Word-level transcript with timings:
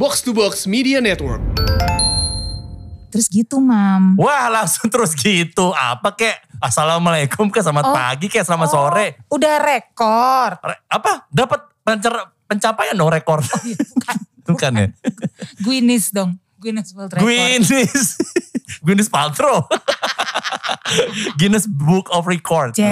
Box 0.00 0.24
to 0.24 0.32
Box 0.32 0.64
Media 0.64 0.96
Network. 0.98 1.44
Terus 3.12 3.28
gitu, 3.28 3.60
Mam. 3.60 4.16
Wah 4.16 4.48
langsung 4.48 4.88
terus 4.92 5.12
gitu. 5.12 5.74
Apa 5.74 6.16
kek? 6.16 6.40
Assalamualaikum 6.56 7.52
ke 7.52 7.60
selamat 7.60 7.84
Oh. 7.84 7.92
pagi 7.92 8.32
kek 8.32 8.40
selamat 8.40 8.68
Oh, 8.70 8.88
sore. 8.88 9.06
Udah 9.28 9.60
rekor. 9.60 10.56
Re- 10.56 10.80
apa? 10.88 11.28
Dapat 11.28 11.60
pencer- 11.82 12.32
pencapaian 12.46 12.96
dong 12.96 13.12
rekor. 13.12 13.44
Bukan. 13.92 14.16
Bukan 14.48 14.72
ya? 14.72 14.86
Guinness 15.66 16.08
dong. 16.08 16.40
Guinness 16.56 16.96
World 16.96 17.12
Record. 17.12 17.28
Guinness. 17.28 18.16
Guinness 18.80 19.08
Paltrow. 19.08 19.68
Guinness 21.36 21.68
Book 21.68 22.08
of 22.08 22.24
Record. 22.24 22.72
Cek. 22.72 22.88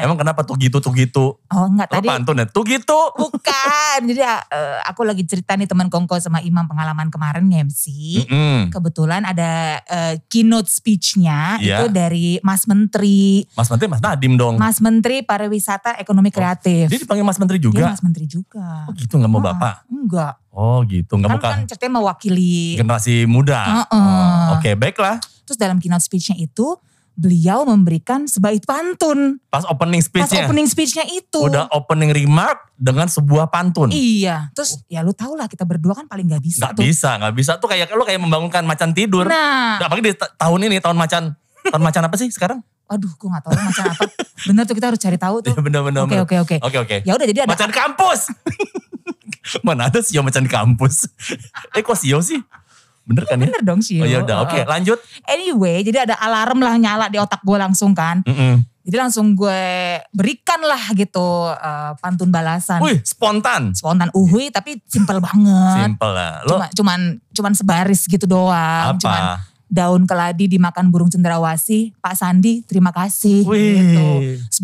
Emang 0.00 0.16
kenapa 0.16 0.40
tuh 0.42 0.54
gitu 0.54 0.78
tuh 0.78 0.92
gitu? 0.92 1.36
Oh 1.46 1.66
enggak 1.66 1.88
Lo 1.88 1.94
tadi. 1.96 2.06
pantun 2.06 2.36
ya? 2.36 2.44
Tuh 2.44 2.62
gitu. 2.62 3.00
Bukan. 3.14 3.98
Jadi 4.04 4.20
eh, 4.20 4.38
aku 4.82 5.02
lagi 5.02 5.22
cerita 5.22 5.52
nih 5.52 5.64
teman 5.64 5.86
Kongko 5.86 6.18
sama 6.18 6.40
Imam 6.40 6.64
pengalaman 6.64 7.08
kemarin 7.08 7.46
nge-MC. 7.46 7.84
Mm-mm. 8.22 8.58
Kebetulan 8.68 9.22
ada 9.22 9.50
eh, 9.82 10.14
keynote 10.26 10.66
speech-nya 10.66 11.58
Iya. 11.58 11.76
itu 11.78 11.86
dari 11.88 12.28
Mas 12.40 12.64
Menteri. 12.64 13.46
Mas 13.52 13.68
Menteri 13.68 13.88
Mas 13.88 14.00
Nadim 14.00 14.34
dong. 14.34 14.54
Mas 14.56 14.78
Menteri 14.78 15.20
Pariwisata 15.20 15.96
Ekonomi 15.96 16.28
Kreatif. 16.28 16.86
Dia 16.86 16.98
dipanggil 16.98 17.22
Mas 17.22 17.36
Menteri 17.36 17.56
Dia 17.56 17.66
juga. 17.66 17.84
Mas 17.88 18.02
Menteri 18.02 18.24
juga. 18.24 18.84
Oh 18.84 18.92
gitu 18.92 19.14
nggak 19.14 19.28
mau 19.28 19.40
Ah, 19.40 19.46
bapak? 19.48 19.74
Enggak. 19.86 20.34
Oh 20.50 20.82
gitu 20.82 21.12
nggak 21.14 21.28
Kan, 21.28 21.34
mau 21.34 21.40
kan 21.40 21.52
kan 21.54 21.60
ceritanya 21.66 21.92
mewakili. 21.94 22.74
generasi 22.74 23.24
muda. 23.24 23.60
Heeh. 23.64 23.94
Oh, 24.48 24.54
Oke 24.54 24.74
baiklah. 24.74 25.16
Terus 25.44 25.56
dalam 25.56 25.76
keynote 25.76 26.02
speech-nya 26.02 26.36
itu 26.36 26.76
beliau 27.18 27.66
memberikan 27.66 28.30
sebaik 28.30 28.62
pantun. 28.62 29.42
Pas 29.50 29.66
opening 29.66 29.98
Pas 29.98 30.06
speech-nya. 30.06 30.46
opening 30.46 30.70
speech-nya 30.70 31.04
itu. 31.10 31.42
Udah 31.42 31.66
opening 31.74 32.14
remark 32.14 32.70
dengan 32.78 33.10
sebuah 33.10 33.50
pantun. 33.50 33.90
Iya. 33.90 34.54
Terus 34.54 34.86
ya 34.86 35.02
lu 35.02 35.10
tau 35.10 35.34
lah 35.34 35.50
kita 35.50 35.66
berdua 35.66 35.98
kan 35.98 36.06
paling 36.06 36.30
gak 36.30 36.38
bisa 36.38 36.62
Nggak 36.62 36.74
tuh. 36.78 36.82
bisa, 36.86 37.10
nggak 37.18 37.34
bisa. 37.34 37.52
Tuh 37.58 37.66
kayak 37.66 37.90
lo 37.90 38.06
kayak 38.06 38.22
membangunkan 38.22 38.62
macan 38.62 38.94
tidur. 38.94 39.26
Nah. 39.26 39.82
Apalagi 39.82 40.00
di 40.04 40.14
ta- 40.14 40.30
tahun 40.38 40.70
ini, 40.70 40.78
tahun 40.78 40.94
macan. 40.94 41.34
Tahun 41.66 41.82
macan 41.82 42.02
apa 42.06 42.14
sih 42.14 42.30
sekarang? 42.30 42.62
Waduh 42.88 43.12
gue 43.12 43.28
gak 43.28 43.42
tahu 43.44 43.52
macam 43.52 43.84
apa. 43.84 44.04
Bener 44.46 44.62
tuh 44.64 44.72
kita 44.72 44.86
harus 44.88 45.00
cari 45.02 45.18
tahu 45.18 45.36
tuh. 45.42 45.52
Iya 45.52 45.60
bener-bener. 45.60 46.06
Oke 46.06 46.16
oke 46.22 46.36
oke. 46.40 46.56
Oke 46.62 46.78
oke. 46.78 46.96
Ya 47.02 47.12
udah 47.12 47.26
jadi 47.26 47.44
ada 47.44 47.50
Macan 47.50 47.68
kampus. 47.68 48.30
Mana 49.66 49.88
ada 49.88 50.00
sio 50.00 50.20
macan 50.20 50.44
di 50.44 50.52
kampus? 50.52 51.08
eh 51.76 51.80
kok 51.80 51.96
sio 51.96 52.20
sih? 52.20 52.36
Bener 53.08 53.24
kan 53.24 53.40
ya? 53.40 53.48
bener 53.48 53.62
dong 53.64 53.80
sih. 53.80 53.98
Oh 53.98 54.06
ya 54.06 54.20
udah, 54.20 54.44
oke 54.44 54.60
lanjut. 54.68 55.00
Anyway, 55.24 55.80
jadi 55.80 56.04
ada 56.04 56.14
alarm 56.20 56.60
lah 56.60 56.76
nyala 56.76 57.08
di 57.08 57.16
otak 57.16 57.40
gue 57.40 57.56
langsung 57.56 57.96
kan. 57.96 58.20
Mm-mm. 58.28 58.60
Jadi 58.88 58.96
langsung 58.96 59.36
gue 59.36 59.60
berikan 60.16 60.64
lah 60.64 60.80
gitu 60.96 61.52
eh, 61.52 61.92
pantun 62.00 62.32
balasan. 62.32 62.80
Wih, 62.80 63.00
spontan. 63.04 63.76
Spontan 63.76 64.08
uhui 64.16 64.48
tapi 64.48 64.80
simple 64.88 65.20
banget. 65.20 65.92
Simple 65.92 66.12
lah. 66.12 66.40
Lo 66.44 66.56
Cuma, 66.56 66.66
cuman 66.72 67.00
cuman 67.36 67.52
sebaris 67.52 68.08
gitu 68.08 68.24
doang. 68.24 68.96
apa? 68.96 69.00
Cuman 69.00 69.22
daun 69.68 70.08
keladi 70.08 70.48
dimakan 70.48 70.88
burung 70.88 71.12
cendrawasih. 71.12 71.92
Pak 72.00 72.16
Sandi 72.16 72.64
terima 72.64 72.88
kasih 72.88 73.44
Wih. 73.44 73.76
gitu. 73.76 74.06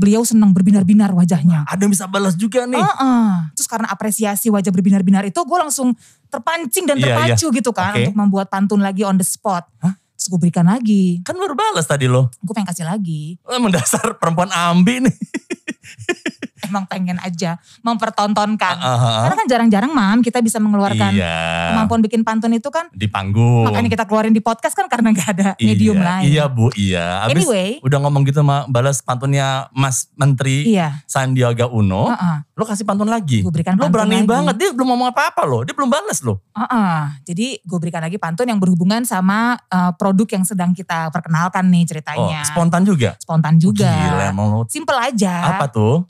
Beliau 0.00 0.24
senang 0.24 0.56
berbinar-binar 0.56 1.12
wajahnya. 1.12 1.68
Ada 1.68 1.84
yang 1.84 1.92
bisa 1.92 2.08
balas 2.08 2.32
juga 2.32 2.64
nih. 2.64 2.80
Heeh. 2.80 3.28
Terus 3.60 3.68
karena 3.68 3.92
apresiasi 3.92 4.48
wajah 4.48 4.72
berbinar-binar 4.72 5.28
itu 5.28 5.36
gue 5.36 5.58
langsung 5.60 5.92
terpancing 6.34 6.84
dan 6.84 6.96
Iya, 6.98 7.04
terpacu 7.06 7.46
gitu 7.54 7.70
kan 7.70 7.94
Oke. 7.94 8.10
untuk 8.10 8.16
membuat 8.18 8.46
pantun 8.50 8.82
lagi 8.82 9.06
on 9.06 9.14
the 9.14 9.26
spot. 9.26 9.64
Hah? 9.78 9.94
Terus 10.18 10.26
gue 10.30 10.38
berikan 10.40 10.66
lagi. 10.66 11.20
Kan 11.22 11.36
baru 11.36 11.52
balas 11.52 11.86
tadi 11.86 12.08
lo. 12.08 12.32
Gue 12.42 12.54
pengen 12.56 12.70
kasih 12.70 12.86
lagi. 12.88 13.36
Mendasar 13.44 14.18
perempuan 14.18 14.50
ambi 14.50 15.04
nih. 15.04 15.14
Emang 16.64 16.84
pengen 16.84 17.16
aja 17.18 17.56
mempertontonkan. 17.80 18.76
Ah. 18.76 19.24
Karena 19.24 19.36
kan 19.36 19.46
jarang-jarang 19.46 19.90
mam 19.90 20.18
kita 20.20 20.40
bisa 20.40 20.58
mengeluarkan 20.58 21.10
Iya. 21.10 21.70
kemampuan 21.70 22.00
bikin 22.00 22.22
pantun 22.22 22.52
itu 22.52 22.68
kan. 22.68 22.88
Di 22.90 23.06
panggung. 23.06 23.64
Makanya 23.64 23.88
kita 23.88 24.04
keluarin 24.04 24.30
di 24.30 24.40
podcast 24.40 24.72
kan 24.72 24.86
karena 24.86 25.12
gak 25.12 25.28
ada 25.32 25.48
medium 25.56 25.96
iya, 25.96 26.04
lain. 26.04 26.24
Iya 26.26 26.44
bu, 26.46 26.66
iya. 26.74 27.06
Abis 27.24 27.44
Anyway. 27.44 27.68
udah 27.80 27.98
ngomong 28.00 28.22
gitu 28.24 28.40
sama 28.40 28.64
balas 28.66 29.00
pantunnya 29.00 29.68
Mas 29.70 30.08
Menteri 30.14 30.66
Iya. 30.66 31.04
Sandiaga 31.04 31.66
Uno. 31.66 32.08
Heeh. 32.08 32.36
Lo 32.54 32.64
kasih 32.64 32.82
pantun 32.82 33.08
lagi. 33.08 33.42
Gue 33.42 33.50
berikan 33.50 33.74
Lo 33.74 33.86
pantun 33.86 33.94
berani 33.94 34.18
lagi. 34.20 34.28
banget, 34.28 34.54
dia 34.56 34.68
belum 34.70 34.88
ngomong 34.90 35.08
apa-apa 35.10 35.42
loh. 35.44 35.62
Dia 35.62 35.72
belum 35.72 35.90
balas 35.90 36.20
loh. 36.20 36.40
Heeh. 36.52 36.98
Jadi 37.24 37.46
gue 37.60 37.78
berikan 37.78 38.00
lagi 38.00 38.16
pantun 38.16 38.46
yang 38.46 38.58
berhubungan 38.58 39.02
sama 39.02 39.54
eh, 39.66 39.92
produk 39.94 40.26
yang 40.30 40.44
sedang 40.46 40.70
kita 40.72 41.10
perkenalkan 41.10 41.66
nih 41.68 41.82
Oh, 41.84 41.88
ceritanya. 41.90 42.40
spontan 42.46 42.82
juga? 42.82 43.10
Spontan 43.18 43.54
juga. 43.58 43.90
Gila 43.90 44.28
lo. 44.32 44.64
Simple 44.66 44.96
aja. 44.96 45.52
Apa 45.52 45.66
tuh? 45.68 46.06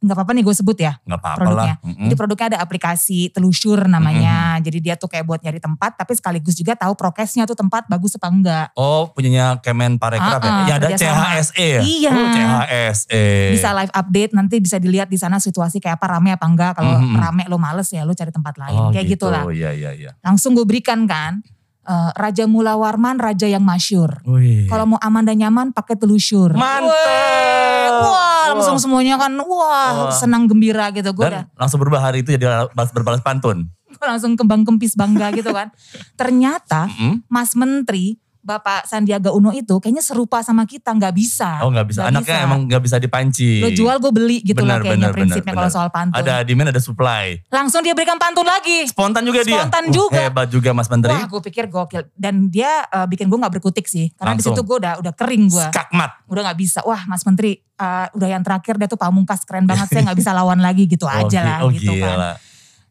Nggak 0.00 0.16
apa-apa 0.16 0.32
nih 0.32 0.42
gue 0.42 0.56
sebut 0.56 0.78
ya 0.80 0.96
Gak 0.98 1.12
apa-apa 1.12 1.28
lah. 1.28 1.36
produknya. 1.44 1.74
Mm-mm. 1.84 2.08
Jadi 2.08 2.14
produknya 2.16 2.46
ada 2.50 2.58
aplikasi 2.60 3.28
telusur 3.28 3.84
namanya. 3.84 4.56
Jadi 4.58 4.78
dia 4.80 4.94
tuh 4.96 5.06
kayak 5.06 5.22
buat 5.22 5.40
nyari 5.40 5.60
tempat 5.60 5.92
tapi 5.94 6.16
sekaligus 6.16 6.56
juga 6.56 6.72
tahu 6.72 6.96
prokesnya 6.96 7.44
tuh 7.44 7.52
tempat 7.52 7.84
bagus 7.84 8.16
apa 8.16 8.28
enggak. 8.28 8.66
Oh 8.74 9.12
punyanya 9.12 9.60
Kemen 9.60 10.00
Parekraf 10.00 10.40
Ah, 10.40 10.40
ah, 10.40 10.64
ya? 10.64 10.66
Ya 10.66 10.74
ada. 10.80 10.88
CHSE 10.96 11.66
ya? 11.70 11.80
Iya. 11.84 12.10
Oh, 12.10 12.28
CHSE. 12.32 13.24
Bisa 13.52 13.68
live 13.74 13.92
update 13.92 14.32
nanti 14.32 14.56
bisa 14.56 14.76
dilihat 14.76 15.06
di 15.06 15.20
sana 15.20 15.36
situasi 15.36 15.78
kayak 15.78 16.00
apa 16.00 16.06
rame 16.10 16.32
apa 16.32 16.46
enggak. 16.46 16.72
Kalau 16.74 16.96
Mhm. 16.96 17.14
rame 17.14 17.42
lo 17.44 17.60
males 17.60 17.88
ya 17.88 18.02
lo 18.02 18.12
cari 18.12 18.32
tempat 18.32 18.56
lain. 18.56 18.78
Oh, 18.78 18.88
kayak 18.88 19.04
gitu 19.06 19.28
lah. 19.28 19.44
Iya, 19.46 19.70
iya, 19.70 19.90
iya. 19.92 20.10
Langsung 20.20 20.56
gue 20.56 20.64
berikan 20.64 21.04
kan. 21.04 21.44
Eh, 21.90 22.10
raja 22.14 22.46
Mula 22.46 22.78
Warman, 22.78 23.18
raja 23.18 23.44
yang 23.44 23.60
masyur. 23.60 24.22
Wih. 24.22 24.70
Kalau 24.70 24.86
mau 24.86 25.00
aman 25.00 25.26
dan 25.26 25.36
nyaman 25.36 25.74
pakai 25.74 25.98
telusur. 25.98 26.54
Mantep. 26.54 27.94
Wah, 28.00 28.54
langsung 28.54 28.78
Wah. 28.78 28.82
semuanya 28.82 29.18
kan 29.18 29.34
wah, 29.36 30.06
Wah. 30.06 30.14
senang 30.14 30.46
gembira 30.46 30.88
gitu. 30.90 31.10
Gue 31.10 31.26
udah 31.26 31.44
Dan 31.44 31.58
langsung 31.58 31.78
berubah 31.78 32.00
hari 32.00 32.22
itu 32.22 32.32
jadi 32.32 32.70
balas 32.70 32.90
berbalas 32.90 33.20
pantun. 33.20 33.66
gue 33.90 34.06
langsung 34.08 34.38
kembang 34.38 34.62
kempis 34.62 34.94
bangga 34.94 35.34
gitu 35.34 35.50
kan. 35.50 35.68
Ternyata 36.20 36.86
Mm-mm. 36.88 37.26
Mas 37.26 37.52
Menteri 37.52 38.16
Bapak 38.40 38.84
Sandiaga 38.84 39.30
Uno 39.30 39.52
itu 39.52 39.76
kayaknya 39.76 40.00
serupa 40.00 40.40
sama 40.40 40.64
kita 40.64 40.90
nggak 40.90 41.12
bisa. 41.12 41.60
Oh 41.60 41.68
nggak 41.68 41.86
bisa. 41.86 42.00
Nggak 42.02 42.12
Anaknya 42.16 42.36
bisa. 42.36 42.46
emang 42.48 42.60
nggak 42.64 42.82
bisa 42.82 42.96
dipancing. 42.96 43.60
Lo 43.60 43.68
jual 43.68 43.96
gue 44.00 44.12
beli 44.12 44.38
gitu 44.40 44.64
lah 44.64 44.80
Benar, 44.80 44.82
kayaknya 44.82 45.08
benar, 45.08 45.12
prinsipnya 45.12 45.44
benar, 45.52 45.56
kalau 45.60 45.70
soal 45.70 45.88
pantun. 45.92 46.18
Ada 46.18 46.34
demand 46.42 46.68
ada 46.72 46.80
supply. 46.80 47.24
Langsung 47.48 47.80
dia 47.80 47.92
berikan 47.92 48.16
pantun 48.16 48.44
lagi. 48.44 48.88
Spontan 48.88 49.22
juga 49.22 49.44
dia. 49.44 49.60
Spontan 49.60 49.84
Uh, 49.86 49.92
juga. 49.92 50.20
Hebat 50.24 50.48
juga 50.48 50.70
Mas 50.72 50.88
Menteri. 50.88 51.12
Wah 51.12 51.26
gue 51.26 51.40
pikir 51.44 51.64
gokil. 51.66 52.02
Dan 52.16 52.48
dia 52.48 52.84
eh, 52.86 53.06
bikin 53.06 53.28
gue 53.28 53.38
gak 53.38 53.54
berkutik 53.54 53.84
sih. 53.84 54.08
Karena 54.16 54.32
di 54.32 54.42
situ 54.42 54.60
gue 54.60 54.76
udah 54.80 54.98
udah 54.98 55.12
kering 55.12 55.44
gue. 55.46 55.66
Skakmat. 55.68 56.10
Udah 56.26 56.42
gak 56.48 56.58
bisa. 56.58 56.80
Wah 56.82 57.04
Mas 57.04 57.22
Menteri 57.28 57.60
eh, 57.60 58.06
udah 58.12 58.28
yang 58.28 58.40
terakhir 58.40 58.80
dia 58.80 58.88
tuh 58.88 58.96
pamungkas 58.96 59.44
keren 59.44 59.68
banget. 59.68 59.88
Saya 59.92 60.08
gak 60.08 60.18
bisa 60.18 60.32
lawan 60.32 60.60
lagi 60.60 60.88
gitu 60.88 61.04
Oh, 61.04 61.12
aja 61.12 61.40
lah 61.44 61.58
oh, 61.64 61.68
gitu 61.68 61.92
kan. 61.96 62.40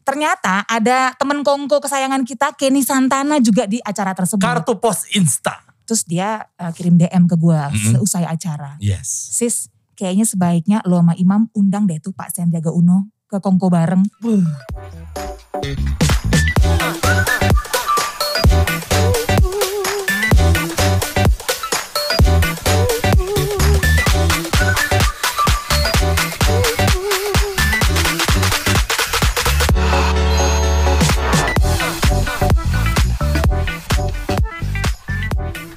Ternyata 0.04 0.64
ada 0.66 1.12
temen 1.14 1.44
kongko 1.44 1.78
kesayangan 1.84 2.24
kita 2.24 2.56
Kenny 2.56 2.82
Santana 2.82 3.38
juga 3.38 3.68
di 3.68 3.78
acara 3.84 4.16
tersebut. 4.16 4.42
Kartu 4.42 4.76
pos 4.80 5.06
insta. 5.14 5.60
Terus 5.84 6.02
dia 6.06 6.46
eh, 6.58 6.72
kirim 6.74 6.96
DM 6.96 7.26
ke 7.26 7.36
gue 7.36 7.58
Mm-mm. 7.58 7.98
seusai 7.98 8.24
acara. 8.26 8.78
Yes. 8.78 9.06
Sis 9.34 9.68
kayaknya 9.98 10.24
sebaiknya 10.24 10.78
lo 10.88 11.04
sama 11.04 11.12
Imam 11.20 11.52
undang 11.52 11.84
deh 11.84 12.00
tuh 12.00 12.16
Pak 12.16 12.32
Sandiaga 12.32 12.72
Uno 12.72 13.12
ke 13.28 13.38
kongko 13.38 13.68
bareng. 13.68 14.02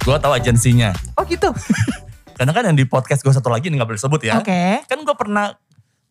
Gue 0.04 0.18
tahu 0.20 0.34
agensinya. 0.34 0.92
Oh 1.16 1.24
gitu? 1.24 1.48
Karena 2.38 2.52
kan 2.52 2.64
yang 2.66 2.76
di 2.76 2.84
podcast 2.84 3.22
gue 3.22 3.32
satu 3.32 3.48
lagi 3.48 3.70
ini 3.70 3.78
gak 3.78 3.88
boleh 3.88 4.02
sebut 4.02 4.20
ya. 4.20 4.36
Oke. 4.38 4.84
Kan 4.84 5.00
gue 5.00 5.16
pernah 5.16 5.56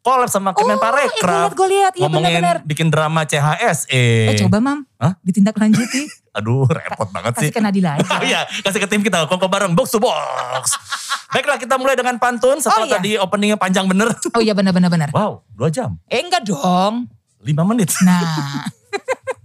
collab 0.00 0.26
sama 0.26 0.50
Kemen 0.50 0.74
Oh, 0.74 0.80
Parekraf. 0.80 1.52
gue 1.52 1.68
lihat, 1.68 1.92
iya 1.94 2.02
ngomongin 2.02 2.40
benar-benar. 2.40 2.56
bikin 2.64 2.88
drama 2.88 3.22
CHSE. 3.22 4.32
Eh 4.32 4.36
coba 4.40 4.58
mam, 4.58 4.82
Hah? 4.96 5.14
ditindaklanjuti. 5.20 6.08
Aduh 6.38 6.64
repot 6.64 7.06
banget 7.06 7.32
sih. 7.36 7.48
Kasih 7.48 7.54
ke 7.54 7.60
Nadila 7.60 7.90
aja. 7.94 8.08
Oh 8.16 8.24
iya, 8.24 8.40
kasih 8.62 8.80
ke 8.80 8.88
tim 8.88 8.98
kita, 8.98 9.28
kongko 9.28 9.46
bareng, 9.46 9.76
box 9.76 9.92
to 9.92 10.00
box. 10.00 10.74
Baiklah 11.28 11.54
kita 11.56 11.76
mulai 11.76 11.92
dengan 11.92 12.16
pantun 12.16 12.58
setelah 12.58 12.82
Oh, 12.82 12.88
iya. 12.88 12.96
tadi 12.96 13.10
openingnya 13.14 13.54
panjang 13.56 13.84
bener. 13.84 14.10
Oh 14.32 14.40
iya 14.40 14.56
benar-benar 14.56 14.88
benar. 14.88 15.08
Wow, 15.12 15.44
dua 15.48 15.68
jam, 15.68 16.00
Eh 16.06 16.18
enggak 16.18 16.42
dong. 16.44 17.06
lima 17.38 17.62
menit. 17.64 17.90
Nah, 18.00 18.64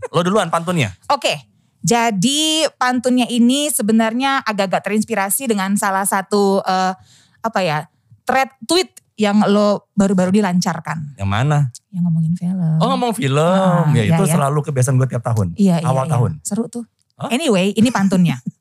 Lo 0.09 0.21
duluan 0.21 0.47
pantunnya. 0.47 0.93
oke. 1.07 1.56
Jadi 1.87 2.67
pantunnya 2.75 3.23
ini 3.31 3.71
sebenarnya 3.71 4.43
agak-agak 4.43 4.91
terinspirasi 4.91 5.47
dengan 5.47 5.71
salah 5.79 6.03
satu 6.03 6.59
eh, 6.59 6.91
apa 7.39 7.59
ya 7.63 7.87
thread 8.27 8.51
tweet 8.67 8.91
yang 9.17 9.39
lo 9.49 9.89
baru-baru 9.97 10.29
dilancarkan, 10.29 11.17
Yang 11.17 11.29
mana? 11.31 11.59
yang 11.89 12.05
ngomongin 12.05 12.37
film. 12.37 12.77
Oh 12.77 12.87
ngomong 12.93 13.17
film, 13.17 13.41
Ah, 13.41 13.89
ya 13.95 14.03
iya, 14.05 14.13
itu 14.13 14.23
iya. 14.29 14.33
selalu 14.37 14.59
kebiasaan 14.61 14.93
gue 15.01 15.09
tiap 15.09 15.25
tahun. 15.25 15.57
Iya, 15.57 15.81
iya, 15.81 15.87
Awal 15.89 16.05
iya. 16.05 16.11
tahun. 16.13 16.31
Seru 16.45 16.69
tuh. 16.69 16.85
Hah? 17.17 17.33
Anyway, 17.33 17.73
ini 17.73 17.89
pantunnya. 17.89 18.37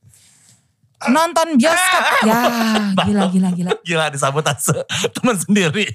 Nonton 1.05 1.61
bioskop. 1.61 2.03
Ya, 2.27 2.41
gila, 3.05 3.29
gila, 3.29 3.49
gila. 3.53 3.71
Gila 3.85 4.05
disabotase 4.09 4.73
teman 5.13 5.37
sendiri. 5.37 5.93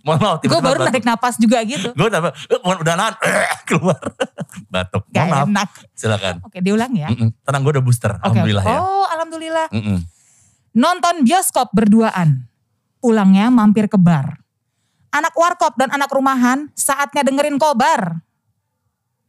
Mohon 0.00 0.18
maaf. 0.22 0.38
Gue 0.40 0.60
baru 0.62 0.78
narik 0.86 1.02
napas 1.02 1.34
juga 1.36 1.58
gitu. 1.66 1.90
Gue 1.92 2.06
udah, 2.06 2.30
udah 2.62 2.94
nahan, 2.94 3.14
keluar. 3.68 3.98
Batuk. 4.70 5.04
Mohon 5.10 5.12
Gak 5.12 5.26
maaf. 5.26 5.46
enak. 5.50 5.70
Silakan. 5.92 6.34
Oke, 6.46 6.62
diulang 6.62 6.94
ya. 6.94 7.10
Mm-mm. 7.10 7.34
Tenang 7.42 7.60
gue 7.66 7.72
udah 7.74 7.84
booster. 7.84 8.12
Oke. 8.14 8.30
Alhamdulillah 8.30 8.64
ya. 8.64 8.78
Oh, 8.78 9.04
alhamdulillah. 9.10 9.66
Mm-mm. 9.74 9.98
Nonton 10.72 11.26
bioskop 11.26 11.74
berduaan. 11.74 12.46
Pulangnya 13.02 13.50
mampir 13.50 13.90
ke 13.90 13.98
bar. 13.98 14.38
Anak 15.10 15.34
warkop 15.34 15.74
dan 15.74 15.90
anak 15.90 16.08
rumahan 16.14 16.70
saatnya 16.78 17.26
dengerin 17.26 17.58
kobar. 17.58 18.22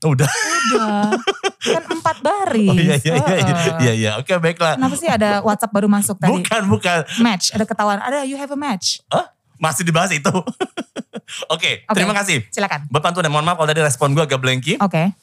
Udah. 0.01 0.25
Udah. 0.25 1.13
kan 1.61 1.83
empat 1.85 2.17
baris. 2.25 2.69
Oh 2.69 2.77
iya 2.77 2.97
iya 3.01 3.15
iya. 3.21 3.35
iya. 3.37 3.55
Iya 3.77 3.93
iya. 3.93 4.11
Oke 4.17 4.33
baiklah. 4.41 4.77
Kenapa 4.77 4.95
sih 4.97 5.09
ada 5.09 5.45
WhatsApp 5.45 5.73
baru 5.73 5.85
masuk 5.85 6.17
tadi? 6.17 6.33
Bukan 6.33 6.61
bukan. 6.69 7.05
Match, 7.21 7.53
ada 7.53 7.65
ketahuan. 7.69 8.01
Ada 8.01 8.25
you 8.25 8.33
have 8.33 8.49
a 8.49 8.57
match. 8.57 9.05
Hah? 9.13 9.29
Masih 9.61 9.85
dibahas 9.85 10.09
itu. 10.09 10.33
Oke, 11.53 11.85
Oke. 11.85 11.95
terima 11.95 12.17
kasih. 12.17 12.43
Silakan. 12.49 12.89
Buat 12.89 13.03
pantun 13.05 13.29
mohon 13.29 13.45
maaf 13.45 13.61
kalau 13.61 13.69
tadi 13.69 13.81
respon 13.85 14.11
gue 14.17 14.23
agak 14.25 14.41
blanky. 14.41 14.75
Oke. 14.81 15.13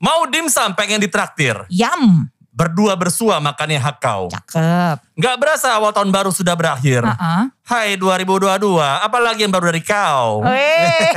Mau 0.00 0.24
dimsum 0.30 0.72
pengen 0.78 1.02
ditraktir. 1.02 1.68
Yum. 1.68 2.30
Berdua 2.50 2.98
bersua 2.98 3.38
makannya 3.38 3.78
hakau. 3.78 4.26
Cakep. 4.26 4.98
Nggak 5.14 5.36
berasa 5.38 5.78
awal 5.78 5.94
tahun 5.94 6.10
baru 6.10 6.34
sudah 6.34 6.58
berakhir. 6.58 7.06
Heeh. 7.06 7.42
Hai 7.62 7.94
2022, 7.94 8.58
apalagi 9.06 9.46
yang 9.46 9.54
baru 9.54 9.70
dari 9.70 9.82
kau? 9.86 10.42
Weh. 10.42 11.14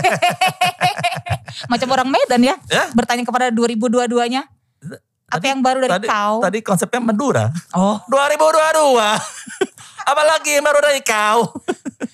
Macam 1.74 1.89
orang 1.89 2.07
Medan 2.13 2.41
ya. 2.45 2.56
Ya? 2.69 2.85
Bertanya 2.94 3.25
kepada 3.25 3.50
2022-nya. 3.50 4.45
Apa 5.33 5.41
Tadi- 5.41 5.50
yang 5.50 5.62
baru 5.65 5.77
dari 5.81 5.94
tadi, 5.97 6.06
kau? 6.06 6.35
Tadi 6.45 6.59
konsepnya 6.62 7.01
Madura. 7.01 7.45
Oh. 7.74 7.97
2022, 8.06 9.01
apalagi 10.13 10.50
yang 10.62 10.65
baru 10.65 10.80
dari 10.85 11.01
kau? 11.01 11.50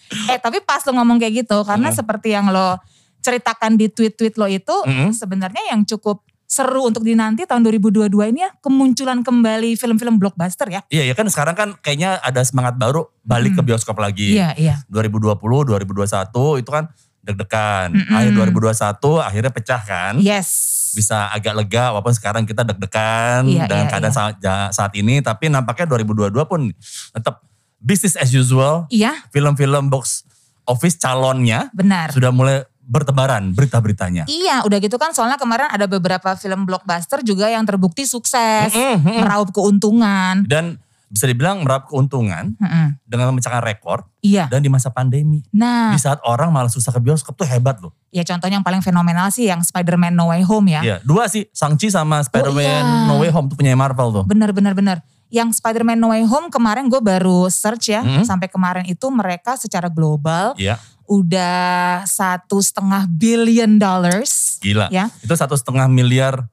Eh 0.09 0.41
tapi 0.41 0.57
pas 0.61 0.81
lo 0.85 0.93
ngomong 0.97 1.21
kayak 1.21 1.45
gitu. 1.45 1.61
Karena 1.61 1.93
seperti 1.93 2.33
yang 2.33 2.49
lo 2.49 2.81
ceritakan 3.21 3.77
di 3.77 3.93
tweet-tweet 3.93 4.41
lo 4.41 4.49
itu. 4.49 4.75
Mm. 4.85 5.13
Sebenarnya 5.13 5.73
yang 5.73 5.85
cukup 5.85 6.25
seru 6.49 6.81
untuk 6.89 7.05
dinanti 7.05 7.45
tahun 7.45 7.61
2022 7.61 8.09
ini 8.33 8.41
ya. 8.41 8.49
Kemunculan 8.57 9.21
kembali 9.21 9.77
film-film 9.77 10.17
blockbuster 10.17 10.65
ya. 10.73 10.81
Iya 10.89 11.05
ya 11.05 11.13
kan 11.13 11.29
sekarang 11.29 11.53
kan 11.53 11.69
kayaknya 11.77 12.17
ada 12.19 12.41
semangat 12.41 12.73
baru 12.75 13.05
balik 13.21 13.53
ke 13.53 13.61
bioskop 13.61 14.01
lagi. 14.01 14.33
Iya, 14.33 14.57
iya. 14.57 14.75
2020, 14.89 15.37
2021 15.37 16.57
itu 16.57 16.69
kan 16.73 16.89
deg-degan. 17.21 17.93
Mm-mm. 17.93 18.17
Akhir 18.17 18.31
2021 18.33 19.21
akhirnya 19.21 19.51
pecah 19.53 19.81
kan. 19.85 20.13
Yes. 20.17 20.49
Bisa 20.97 21.29
agak 21.29 21.53
lega 21.53 21.93
walaupun 21.93 22.17
sekarang 22.17 22.43
kita 22.49 22.65
deg-degan 22.65 23.45
Iya, 23.45 23.69
dengan 23.69 23.85
iya, 23.85 23.91
keadaan 23.93 24.09
iya. 24.09 24.17
saat, 24.33 24.73
saat 24.73 24.91
ini. 24.97 25.21
Tapi 25.21 25.53
nampaknya 25.53 25.85
2022 25.85 26.33
pun 26.49 26.73
tetap 27.13 27.45
business 27.77 28.17
as 28.17 28.33
usual. 28.33 28.89
Iya, 28.89 29.13
Film-film 29.29 29.93
box 29.93 30.25
office 30.65 30.97
calonnya 30.97 31.69
benar. 31.73 32.13
sudah 32.13 32.29
mulai 32.29 32.61
bertebaran 32.89 33.53
berita-beritanya. 33.53 34.25
Iya, 34.25 34.65
udah 34.65 34.77
gitu 34.81 34.97
kan 34.97 35.13
soalnya 35.13 35.37
kemarin 35.37 35.69
ada 35.69 35.85
beberapa 35.85 36.33
film 36.33 36.65
blockbuster 36.65 37.21
juga 37.21 37.45
yang 37.45 37.61
terbukti 37.61 38.09
sukses, 38.09 38.73
Mm-mm, 38.73 39.05
mm-mm. 39.05 39.21
meraup 39.21 39.53
keuntungan. 39.53 40.41
Dan 40.49 40.81
bisa 41.05 41.25
dibilang 41.25 41.61
meraup 41.61 41.85
keuntungan 41.85 42.53
Mm-mm. 42.53 42.97
dengan 43.01 43.33
memecahkan 43.33 43.61
rekor 43.61 44.05
Iya. 44.21 44.45
dan 44.45 44.61
di 44.61 44.69
masa 44.69 44.89
pandemi. 44.89 45.41
Nah, 45.49 45.89
Di 45.89 45.97
saat 45.97 46.17
orang 46.21 46.49
malah 46.49 46.69
susah 46.69 46.89
ke 46.89 46.99
bioskop 46.99 47.33
tuh 47.33 47.45
hebat 47.45 47.77
loh. 47.77 47.93
ya 48.09 48.25
contohnya 48.25 48.57
yang 48.57 48.65
paling 48.65 48.81
fenomenal 48.81 49.29
sih 49.29 49.45
yang 49.45 49.61
Spider-Man 49.61 50.17
No 50.17 50.33
Way 50.33 50.41
Home 50.45 50.69
ya. 50.69 50.81
Iya, 50.81 50.97
dua 51.01 51.29
sih, 51.29 51.45
Shang-Chi 51.49 51.93
sama 51.93 52.21
Spider-Man 52.21 52.81
iya. 52.81 53.05
No 53.05 53.21
Way 53.21 53.29
Home 53.29 53.49
tuh 53.49 53.57
punya 53.57 53.73
Marvel 53.73 54.09
tuh. 54.09 54.23
Bener, 54.25 54.49
bener, 54.49 54.73
bener. 54.73 54.97
Yang 55.29 55.61
Spider-Man 55.61 55.97
No 55.97 56.09
Way 56.09 56.25
Home 56.25 56.49
kemarin 56.49 56.89
gue 56.89 56.97
baru 56.97 57.45
search 57.47 57.93
ya. 57.93 58.01
Mm. 58.01 58.25
Sampai 58.25 58.49
kemarin 58.49 58.85
itu 58.85 59.05
mereka 59.09 59.53
secara 59.55 59.85
global 59.87 60.57
Iya, 60.57 60.81
udah 61.05 62.01
satu 62.03 62.57
setengah 62.57 63.05
billion 63.07 63.77
dollars. 63.77 64.57
gila. 64.59 64.89
Ya, 64.89 65.07
Itu 65.21 65.33
satu 65.33 65.53
setengah 65.55 65.85
miliar 65.87 66.49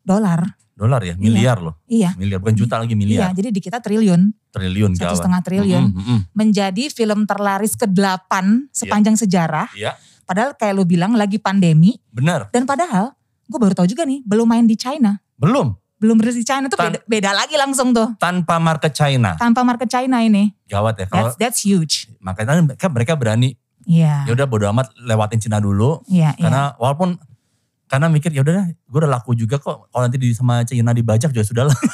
dolar. 0.00 0.56
dolar 0.72 1.02
ya, 1.02 1.18
miliar 1.18 1.58
loh. 1.58 1.74
Iya. 1.90 2.14
Miliar, 2.14 2.38
bukan 2.38 2.54
juta 2.54 2.78
lagi 2.78 2.94
Iya, 2.94 3.00
miliar. 3.02 3.28
jadi 3.34 3.50
di 3.50 3.58
kita 3.58 3.82
triliun. 3.82 4.30
Triliun 4.54 4.94
Satu 4.94 5.18
setengah 5.18 5.42
triliun. 5.42 5.84
Mm, 5.90 5.98
mm, 5.98 6.04
mm. 6.06 6.20
Menjadi 6.38 6.84
film 6.88 7.26
terlaris 7.26 7.74
ke-8 7.74 8.30
sepanjang 8.70 9.18
sejarah. 9.18 9.66
Iya, 9.74 9.98
Padahal 10.22 10.52
kayak 10.54 10.76
lu 10.76 10.84
bilang 10.84 11.16
lagi 11.16 11.40
pandemi. 11.40 11.96
benar. 12.12 12.52
Dan 12.52 12.62
padahal 12.62 13.16
gue 13.48 13.56
baru 13.58 13.72
tahu 13.74 13.88
juga 13.88 14.04
nih 14.04 14.20
belum 14.22 14.44
main 14.44 14.68
di 14.68 14.76
China. 14.76 15.16
Belum. 15.34 15.72
Belum 15.98 16.14
di 16.14 16.46
China 16.46 16.70
tuh 16.70 16.78
Tan- 16.78 16.94
beda, 16.94 17.00
beda 17.04 17.30
lagi 17.34 17.58
langsung 17.58 17.90
tuh. 17.90 18.14
Tanpa 18.16 18.62
market 18.62 18.94
China. 18.94 19.34
Tanpa 19.34 19.66
market 19.66 19.90
China 19.90 20.22
ini. 20.22 20.54
Gawat 20.64 20.94
ya. 20.94 21.06
Kalau 21.10 21.34
That's, 21.34 21.58
that's 21.58 21.60
huge. 21.62 22.06
makanya 22.18 22.62
mereka, 22.62 22.86
mereka 22.86 23.12
berani 23.18 23.58
Iya. 23.82 24.28
ya 24.28 24.32
udah 24.36 24.46
bodo 24.46 24.68
amat 24.70 24.92
lewatin 25.00 25.40
Cina 25.40 25.58
dulu. 25.58 26.04
Iya, 26.06 26.36
iya. 26.36 26.42
Karena 26.44 26.62
walaupun 26.76 27.16
karena 27.88 28.06
mikir 28.06 28.30
ya 28.30 28.44
udah 28.44 28.68
gue 28.68 28.98
udah 29.00 29.08
laku 29.10 29.32
juga 29.32 29.56
kok 29.56 29.88
kalau 29.88 30.02
nanti 30.04 30.20
di 30.20 30.30
sama 30.30 30.60
Cina 30.62 30.92
dibajak 30.92 31.32
juga 31.32 31.44
sudah 31.44 31.64
lah. 31.66 31.78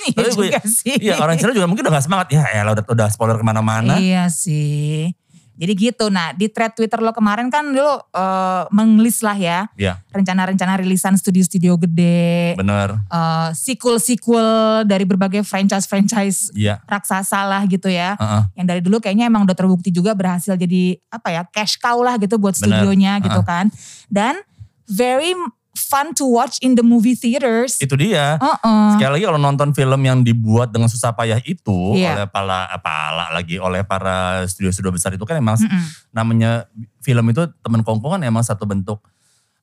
Iya 0.00 0.16
tapi 0.16 0.30
gue- 0.34 0.48
juga 0.50 0.60
sih. 0.66 0.94
Iya 0.98 1.14
orang 1.22 1.36
Cina 1.38 1.54
juga 1.54 1.68
mungkin 1.70 1.86
udah 1.86 1.94
gak 1.94 2.04
semangat. 2.04 2.26
Ya 2.34 2.42
elah 2.50 2.74
udah, 2.74 2.82
udah 2.84 3.06
spoiler 3.08 3.38
ke 3.38 3.44
mana-mana. 3.46 4.00
Iya 4.00 4.26
sih. 4.26 5.12
Jadi 5.60 5.72
gitu. 5.76 6.08
Nah 6.08 6.32
di 6.32 6.48
thread 6.48 6.72
Twitter 6.72 6.96
lo 6.98 7.12
kemarin 7.12 7.52
kan 7.52 7.68
lo 7.68 8.08
eh, 8.08 8.64
mengelis 8.72 9.20
lah 9.20 9.36
ya. 9.36 9.68
Iya 9.76 10.00
Rencana-rencana 10.08 10.80
rilisan 10.80 11.14
studio-studio 11.14 11.76
gede. 11.78 12.56
bener. 12.56 12.96
eh, 12.96 13.48
sequel-sequel 13.52 14.48
dari 14.84 15.04
berbagai 15.04 15.44
franchise-franchise 15.44 16.50
Iya. 16.52 16.80
raksasa 16.84 17.44
lah 17.44 17.62
gitu 17.64 17.86
ya. 17.86 18.16
Heeh. 18.16 18.42
Yang 18.56 18.66
dari 18.66 18.80
dulu 18.80 18.96
kayaknya 18.98 19.28
emang 19.28 19.44
udah 19.44 19.52
terbukti 19.52 19.90
juga 19.90 20.12
berhasil 20.12 20.56
jadi 20.56 20.96
apa 21.08 21.28
ya 21.28 21.42
cash 21.44 21.76
cow 21.76 22.00
lah 22.00 22.16
gitu 22.16 22.40
buat 22.40 22.56
Bener. 22.56 22.80
studionya 22.80 23.20
gitu 23.20 23.36
Uh-uh. 23.36 23.44
kan. 23.44 23.68
Dan 24.08 24.40
very 24.86 25.36
fun 25.72 26.10
to 26.12 26.26
watch 26.26 26.58
in 26.60 26.74
the 26.74 26.82
movie 26.82 27.14
theaters. 27.14 27.78
Itu 27.78 27.94
dia. 27.94 28.36
Uh-uh. 28.36 28.98
Sekali 28.98 29.18
lagi 29.18 29.24
kalau 29.26 29.38
nonton 29.38 29.70
film 29.70 30.00
yang 30.02 30.20
dibuat 30.20 30.70
dengan 30.70 30.90
susah 30.90 31.14
payah 31.14 31.38
itu 31.42 31.94
Iya. 31.94 32.14
oleh 32.14 32.26
para 32.26 32.70
pala 32.78 33.30
lagi 33.30 33.56
oleh 33.56 33.82
para 33.82 34.42
studio-studio 34.46 34.90
besar 34.90 35.14
itu 35.14 35.22
kan 35.22 35.38
emang 35.38 35.54
Mm-mm. 35.56 35.82
namanya 36.10 36.66
film 37.00 37.22
itu 37.28 37.46
temen 37.62 37.80
kongkong 37.80 38.18
kan 38.18 38.22
emang 38.22 38.42
satu 38.42 38.66
bentuk 38.66 38.98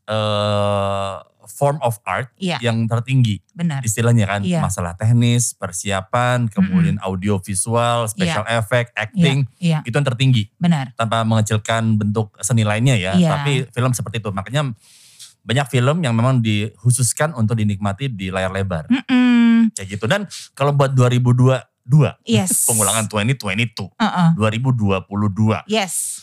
eh 0.08 1.16
form 1.48 1.80
of 1.80 1.96
art 2.04 2.28
Iya. 2.36 2.60
yang 2.60 2.84
tertinggi 2.86 3.40
Benar. 3.56 3.80
istilahnya 3.80 4.28
kan 4.28 4.44
Iya. 4.44 4.60
masalah 4.60 5.00
teknis, 5.00 5.56
persiapan, 5.56 6.52
kemudian 6.52 7.00
audio 7.00 7.40
visual, 7.40 8.04
special 8.12 8.44
effect, 8.52 8.92
acting 8.94 9.48
Iya, 9.56 9.80
itu 9.88 9.96
yang 9.96 10.04
tertinggi 10.06 10.52
benar. 10.60 10.92
tanpa 11.00 11.24
mengecilkan 11.24 11.96
bentuk 11.96 12.36
seni 12.44 12.68
lainnya 12.68 13.00
ya. 13.00 13.16
Iya. 13.16 13.30
Tapi 13.40 13.54
film 13.72 13.96
seperti 13.96 14.20
itu 14.20 14.30
makanya 14.36 14.76
banyak 15.48 15.68
film 15.72 16.04
yang 16.04 16.12
memang 16.12 16.44
dikhususkan 16.44 17.32
untuk 17.32 17.56
dinikmati 17.56 18.12
di 18.12 18.28
layar 18.28 18.52
lebar 18.52 18.84
Mm-mm. 18.92 19.72
kayak 19.72 19.88
gitu. 19.96 20.04
Dan 20.06 20.28
kalau 20.52 20.76
buat 20.76 20.92
2022 20.92 21.48
Yes. 22.28 22.52
pengulangan 22.70 23.08
2022 23.08 23.96
Uh-uh. 23.96 24.28
2022 24.36 25.08
Yes. 25.72 26.20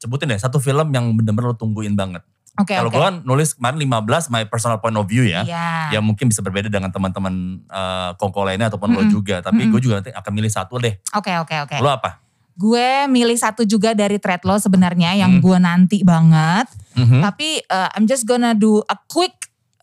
sebutin 0.00 0.32
deh 0.32 0.40
satu 0.40 0.56
film 0.56 0.88
yang 0.90 1.12
bener-bener 1.12 1.52
lo 1.52 1.56
tungguin 1.56 1.92
banget. 1.94 2.24
Oke 2.52 2.76
Kalau 2.76 2.92
oke. 2.92 2.96
gue 2.96 3.02
kan 3.02 3.16
nulis 3.24 3.56
kemarin 3.56 3.80
15 3.80 4.28
my 4.28 4.44
personal 4.44 4.76
point 4.76 4.92
of 4.92 5.08
view 5.08 5.24
ya. 5.24 5.40
Iya. 5.40 5.96
Ya 5.96 6.00
mungkin 6.04 6.28
bisa 6.28 6.40
berbeda 6.40 6.68
dengan 6.68 6.92
teman-teman 6.92 7.32
eh, 7.64 8.10
kongko 8.20 8.44
lainnya 8.44 8.68
ataupun 8.68 8.92
lo 8.92 9.00
Mm-mm. 9.00 9.12
juga. 9.12 9.40
Tapi 9.40 9.68
Mm-mm. 9.68 9.72
gue 9.72 9.80
juga 9.80 10.00
nanti 10.00 10.12
akan 10.12 10.32
milih 10.32 10.52
satu 10.52 10.76
deh. 10.76 10.96
Oke 11.16 11.32
oke 11.40 11.56
oke. 11.64 11.76
Lo 11.80 11.88
apa? 11.92 12.21
Gue 12.54 13.08
milih 13.08 13.34
satu 13.34 13.64
juga 13.64 13.92
dari 13.92 14.16
thread 14.16 14.44
lo 14.44 14.56
sebenarnya 14.56 15.16
yang 15.16 15.38
Hmm. 15.38 15.42
gue 15.42 15.58
nanti 15.58 15.98
banget. 16.02 16.68
Mhm. 16.94 17.20
Tapi 17.20 17.48
uh, 17.64 17.88
I'm 17.92 18.04
just 18.04 18.22
gonna 18.22 18.52
do 18.52 18.84
a 18.84 18.96
quick 19.06 19.32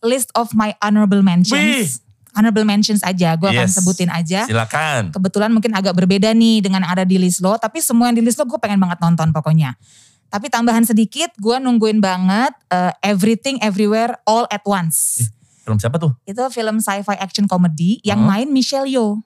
list 0.00 0.30
of 0.32 0.50
my 0.52 0.72
honorable 0.78 1.18
Wih. 1.18 1.28
mentions. 1.28 2.00
Honorable 2.30 2.62
mentions 2.62 3.02
aja, 3.02 3.34
gue 3.34 3.48
akan 3.48 3.66
Yes. 3.66 3.74
sebutin 3.74 4.06
aja. 4.06 4.46
Silakan. 4.46 5.10
Kebetulan 5.10 5.50
mungkin 5.50 5.74
agak 5.74 5.92
berbeda 5.92 6.30
nih 6.30 6.62
dengan 6.62 6.86
yang 6.86 6.92
ada 6.92 7.02
di 7.02 7.18
list 7.18 7.42
lo. 7.42 7.58
Tapi 7.58 7.82
semua 7.82 8.06
yang 8.06 8.16
di 8.16 8.22
list 8.22 8.38
lo 8.38 8.46
gue 8.46 8.56
pengen 8.56 8.78
banget 8.78 9.02
nonton 9.02 9.34
pokoknya. 9.34 9.74
Tapi 10.30 10.46
tambahan 10.46 10.86
sedikit, 10.86 11.34
gue 11.36 11.58
nungguin 11.58 11.98
banget 11.98 12.54
uh, 12.70 12.94
Everything 13.02 13.58
Everywhere 13.58 14.14
All 14.24 14.46
at 14.46 14.62
Once. 14.62 15.26
Film 15.66 15.74
siapa 15.76 15.98
tuh? 15.98 16.14
Itu 16.22 16.38
film 16.48 16.78
sci-fi 16.78 17.18
action 17.18 17.44
comedy 17.44 17.98
yang 18.00 18.22
Huh? 18.22 18.30
main 18.30 18.48
Michelle 18.48 18.86
Yeoh. 18.86 19.18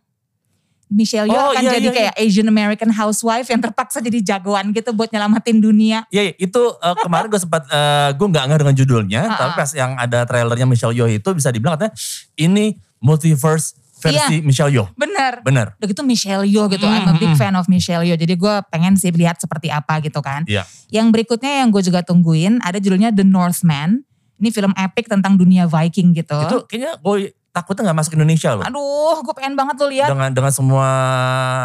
Michelle 0.93 1.27
Yeoh 1.27 1.37
Oh, 1.37 1.51
akan 1.53 1.63
iya, 1.65 1.73
jadi 1.77 1.89
iya, 1.89 1.97
kayak 1.97 2.15
Asian 2.19 2.49
American 2.49 2.91
housewife 2.91 3.49
yang 3.49 3.61
terpaksa 3.61 3.99
jadi 3.99 4.21
jagoan 4.21 4.71
gitu 4.71 4.93
buat 4.93 5.09
nyelamatin 5.09 5.59
dunia. 5.59 6.05
Iya, 6.09 6.31
iya, 6.31 6.35
itu 6.37 6.61
eh, 6.77 6.97
kemarin 7.01 7.27
gue 7.29 7.41
sempat 7.41 7.65
eh, 7.67 8.11
gue 8.13 8.27
nggak 8.27 8.45
ngerti 8.47 8.63
dengan 8.63 8.77
judulnya, 8.77 9.23
Ah, 9.25 9.37
tapi 9.37 9.51
ah. 9.51 9.59
pas 9.59 9.71
yang 9.73 9.93
ada 9.97 10.19
trailernya 10.25 10.67
Michelle 10.67 10.93
Yeoh 10.93 11.09
itu 11.09 11.29
bisa 11.33 11.49
dibilang 11.49 11.75
katanya 11.75 11.95
ini 12.37 12.77
multiverse 12.99 13.75
versi 13.99 14.45
Michelle 14.45 14.69
Yeoh. 14.69 14.93
Bener. 14.95 15.41
Bener. 15.41 15.67
Udah 15.81 15.89
gitu 15.89 16.05
Michelle 16.05 16.45
Yeoh 16.45 16.69
gitu. 16.69 16.85
I'm 16.85 17.09
a 17.09 17.17
big 17.17 17.33
Hmm. 17.33 17.41
fan 17.41 17.55
of 17.57 17.65
Michelle 17.67 18.05
Yeoh. 18.05 18.21
Jadi 18.21 18.37
gue 18.37 18.55
pengen 18.69 19.01
sih 19.01 19.09
lihat 19.09 19.41
seperti 19.41 19.73
apa 19.73 19.97
gitu 20.05 20.21
kan. 20.21 20.45
Iya. 20.45 20.69
Yang 20.93 21.07
berikutnya 21.17 21.65
yang 21.65 21.73
gue 21.73 21.81
juga 21.81 22.05
tungguin 22.05 22.61
ada 22.61 22.77
judulnya 22.77 23.09
The 23.11 23.25
Northman. 23.25 24.05
Ini 24.37 24.53
film 24.53 24.77
epic 24.77 25.09
tentang 25.09 25.41
dunia 25.41 25.65
Viking 25.65 26.13
gitu. 26.13 26.37
Itu 26.37 26.69
kayaknya 26.69 27.01
gue 27.01 27.33
takutnya 27.55 27.87
nggak 27.87 27.99
masuk 28.03 28.19
Indonesia 28.19 28.51
loh. 28.59 28.67
Aduh, 28.67 29.23
gue 29.23 29.35
pengen 29.39 29.55
banget 29.55 29.79
lo 29.79 29.87
lihat. 29.87 30.11
Dengan 30.11 30.35
dengan 30.35 30.51
semua 30.51 30.89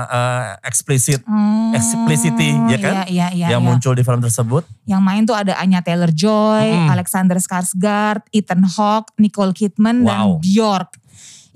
uh, 0.05 0.41
explicit 0.62 1.25
Hmm, 1.25 1.74
explicity, 1.74 2.53
ya 2.69 2.77
kan? 2.77 2.93
Iya, 3.03 3.05
iya, 3.10 3.27
iya. 3.34 3.48
yang 3.58 3.65
iya. 3.65 3.67
muncul 3.74 3.98
di 3.98 4.05
film 4.05 4.22
tersebut. 4.22 4.62
Yang 4.86 5.01
main 5.01 5.22
tuh 5.25 5.34
ada 5.34 5.58
Anya 5.58 5.81
Taylor-Joy, 5.81 6.65
Mm-mm. 6.69 6.93
Alexander 6.93 7.41
Skarsgård, 7.41 8.22
Ethan 8.29 8.62
Hawke, 8.69 9.10
Nicole 9.17 9.50
Kidman, 9.51 10.05
dan 10.05 10.38
Wow. 10.38 10.46
Bjork. 10.46 10.93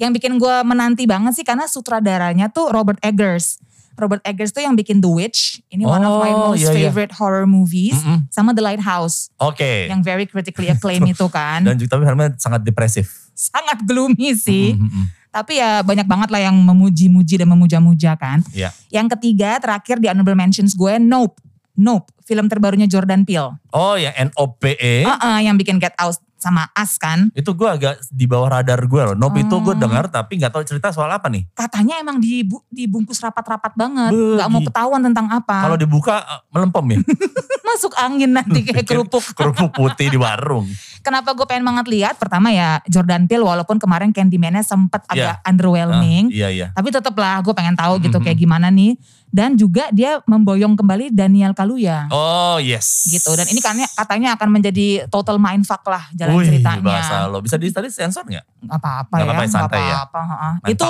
Yang 0.01 0.17
bikin 0.17 0.41
gue 0.41 0.55
menanti 0.65 1.05
banget 1.05 1.37
sih 1.37 1.45
karena 1.45 1.69
sutradaranya 1.69 2.49
tuh 2.49 2.73
Robert 2.73 2.97
Eggers. 3.05 3.61
Robert 3.93 4.25
Eggers 4.25 4.49
tuh 4.49 4.65
yang 4.65 4.73
bikin 4.73 4.97
The 4.97 5.09
Witch. 5.13 5.61
Ini 5.69 5.85
one 5.85 6.01
of 6.01 6.17
my 6.17 6.33
Oh, 6.33 6.37
most 6.49 6.65
iya, 6.65 6.73
iya. 6.73 6.89
favorite 6.89 7.13
horror 7.13 7.45
movies. 7.45 7.93
Mm-mm. 8.01 8.25
Sama 8.33 8.57
The 8.57 8.65
Lighthouse. 8.65 9.29
Oke. 9.37 9.85
Yang 9.85 10.01
very 10.01 10.25
critically 10.25 10.73
acclaimed 10.73 11.05
itu 11.13 11.29
kan. 11.29 11.61
Dan 11.61 11.77
juga 11.77 11.93
tapi 11.93 12.09
filmnya 12.09 12.33
sangat 12.41 12.65
depresif. 12.65 13.22
Sangat 13.33 13.81
gloomy 13.83 14.33
sih. 14.33 14.73
Mm, 14.73 14.81
mm, 14.81 14.89
mm. 14.89 15.05
Tapi 15.29 15.57
ya 15.57 15.81
banyak 15.81 16.05
banget 16.05 16.29
lah 16.29 16.41
yang 16.43 16.53
memuji-muji 16.55 17.35
dan 17.35 17.49
memuja-muja 17.49 18.13
kan. 18.13 18.45
Iya. 18.49 18.69
Yang 18.87 19.17
ketiga 19.17 19.57
terakhir 19.57 19.97
di 19.97 20.05
honorable 20.05 20.33
mentions 20.33 20.73
gue 20.73 20.97
Nope. 20.97 21.41
Nope. 21.73 22.13
Film 22.21 22.45
terbarunya 22.45 22.85
Jordan 22.85 23.25
Peele. 23.25 23.57
Oh 23.69 23.97
ya 23.97 24.13
NOPE. 24.13 25.03
Heeh, 25.03 25.37
yang 25.41 25.57
bikin 25.57 25.75
Get 25.75 25.97
Out 25.97 26.21
sama 26.37 26.69
Us 26.71 26.95
kan. 26.95 27.33
Itu 27.33 27.51
gue 27.51 27.65
agak 27.65 27.97
di 28.07 28.23
bawah 28.23 28.53
radar 28.53 28.77
gue 28.79 29.01
loh. 29.03 29.15
Nope 29.15 29.41
itu 29.41 29.55
gue 29.57 29.71
Oh. 29.71 29.79
dengar 29.79 30.05
tapi 30.05 30.37
nggak 30.37 30.51
tahu 30.51 30.61
cerita 30.61 30.93
soal 30.93 31.09
apa 31.09 31.27
nih. 31.27 31.49
Katanya 31.51 31.97
emang 31.97 32.21
dibu- 32.21 32.61
dibungkus 32.67 33.17
rapat-rapat 33.17 33.73
banget. 33.73 34.13
Gak 34.13 34.49
mau 34.49 34.61
ketahuan 34.61 35.01
tentang 35.01 35.27
apa. 35.27 35.65
Kalau 35.65 35.75
dibuka 35.75 36.21
eh, 36.21 36.41
melempem 36.51 36.85
ya. 36.85 36.99
Masuk 37.63 37.95
angin 37.95 38.29
nanti 38.29 38.59
kayak 38.61 38.83
kerupuk. 38.83 39.23
Kerupuk 39.31 39.71
putih 39.71 40.07
di 40.07 40.15
warung. 40.15 40.67
Kenapa 40.99 41.31
gue 41.31 41.43
pengen 41.43 41.63
banget 41.65 41.87
lihat? 41.89 42.15
Pertama 42.15 42.47
ya 42.47 42.79
Jordan 42.85 43.23
Peele 43.25 43.41
walaupun 43.41 43.75
kemarin 43.75 44.11
Candyman-nya 44.11 44.61
sempet 44.61 45.03
agak 45.05 45.35
Iya. 45.37 45.43
underwhelming. 45.43 46.27
Ah, 46.27 46.37
iya 46.37 46.47
iya. 46.49 46.67
Tapi 46.69 46.89
tetep 46.89 47.11
lah 47.13 47.39
gue 47.39 47.51
pengen 47.51 47.73
tahu 47.73 47.99
gitu 47.99 48.17
Mhm. 48.17 48.23
kayak 48.23 48.37
gimana 48.37 48.67
nih. 48.67 48.95
Dan 49.27 49.55
juga 49.55 49.89
dia 49.89 50.21
memboyong 50.23 50.75
kembali 50.75 51.09
Daniel 51.09 51.51
Kaluuya. 51.51 52.05
Oh 52.07 52.55
yes. 52.55 53.09
gitu 53.09 53.33
dan 53.33 53.47
ini 53.47 53.57
kan 53.57 53.73
katanya 53.89 54.35
akan 54.35 54.49
menjadi 54.51 54.87
total 55.07 55.35
mindfuck 55.37 55.81
lah 55.83 56.05
jalan 56.11 56.37
Wih, 56.37 56.45
ceritanya 56.47 56.79
bahasa 56.79 57.25
lo. 57.25 57.39
Bisa 57.39 57.57
di 57.57 57.67
tadi 57.67 57.89
sensor 57.89 58.23
nggak? 58.23 58.45
nggak 58.63 58.77
apa-apa 58.77 59.13
ya 59.13 59.23
apa-apa, 59.23 59.41
nggak 59.41 59.49
santai 59.49 59.81
ya. 59.81 59.95
apa-apa 59.97 60.19
heeh. 60.21 60.53
Mindfuck. 60.61 60.71
itu 60.71 60.89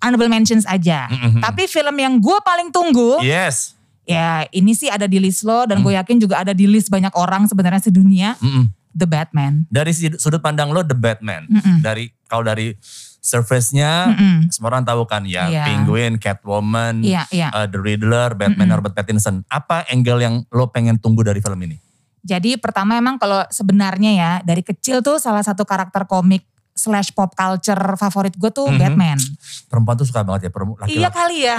honorable 0.00 0.26
mentions 0.28 0.64
aja 0.64 1.06
Mm-mm. 1.06 1.38
tapi 1.38 1.62
film 1.64 1.94
yang 1.94 2.16
gue 2.16 2.38
paling 2.40 2.68
tunggu 2.68 3.22
Yes. 3.22 3.78
Ya 4.02 4.44
ini 4.50 4.72
sih 4.72 4.90
ada 4.90 5.06
di 5.06 5.18
list 5.18 5.42
lo 5.42 5.62
dan 5.64 5.78
Mm. 5.78 5.84
gue 5.84 5.92
yakin 5.94 6.16
juga 6.18 6.42
ada 6.42 6.50
di 6.50 6.66
list 6.66 6.90
banyak 6.90 7.14
orang 7.14 7.46
sebenarnya 7.46 7.78
sedunia 7.80 8.34
Mm-mm. 8.38 8.70
The 8.92 9.06
Batman 9.06 9.64
Dari 9.70 9.90
sudut 9.94 10.38
pandang 10.38 10.68
lo 10.68 10.82
The 10.82 10.92
Batman. 10.92 11.48
Mm-mm. 11.48 11.80
Dari 11.80 12.10
kalau 12.26 12.44
dari 12.44 12.74
surface-nya 13.22 14.10
Mm-mm. 14.12 14.50
semua 14.50 14.74
orang 14.74 14.84
tahu 14.84 15.06
kan 15.06 15.22
ya 15.22 15.46
Iya. 15.46 15.64
Penguin, 15.64 16.18
Catwoman, 16.18 17.00
iya 17.00 17.22
iya 17.30 17.48
uh, 17.50 17.64
The 17.64 17.78
Riddler, 17.78 18.34
Batman, 18.34 18.66
Mm-mm. 18.68 18.78
Robert 18.82 18.94
Pattinson. 18.94 19.46
Apa 19.46 19.86
angle 19.88 20.20
yang 20.20 20.34
lo 20.50 20.68
pengen 20.68 20.98
tunggu 20.98 21.22
dari 21.22 21.38
film 21.38 21.62
ini? 21.62 21.78
jadi 22.22 22.54
pertama 22.54 22.94
emang 22.94 23.18
kalau 23.18 23.42
sebenarnya 23.50 24.10
ya 24.14 24.32
dari 24.46 24.62
kecil 24.62 25.02
tuh 25.02 25.18
salah 25.18 25.42
satu 25.42 25.66
karakter 25.66 26.06
komik 26.06 26.46
slash 26.72 27.10
pop 27.10 27.32
culture 27.32 27.78
favorit 27.94 28.32
gue 28.32 28.48
tuh 28.48 28.66
Mhm. 28.66 28.78
Batman 28.78 29.18
Perempuan 29.66 29.94
tuh 29.94 30.04
suka 30.04 30.20
banget 30.22 30.46
ya 30.46 30.50
perempuan. 30.50 30.84
iya 30.86 31.08
kali 31.08 31.36
ya 31.42 31.56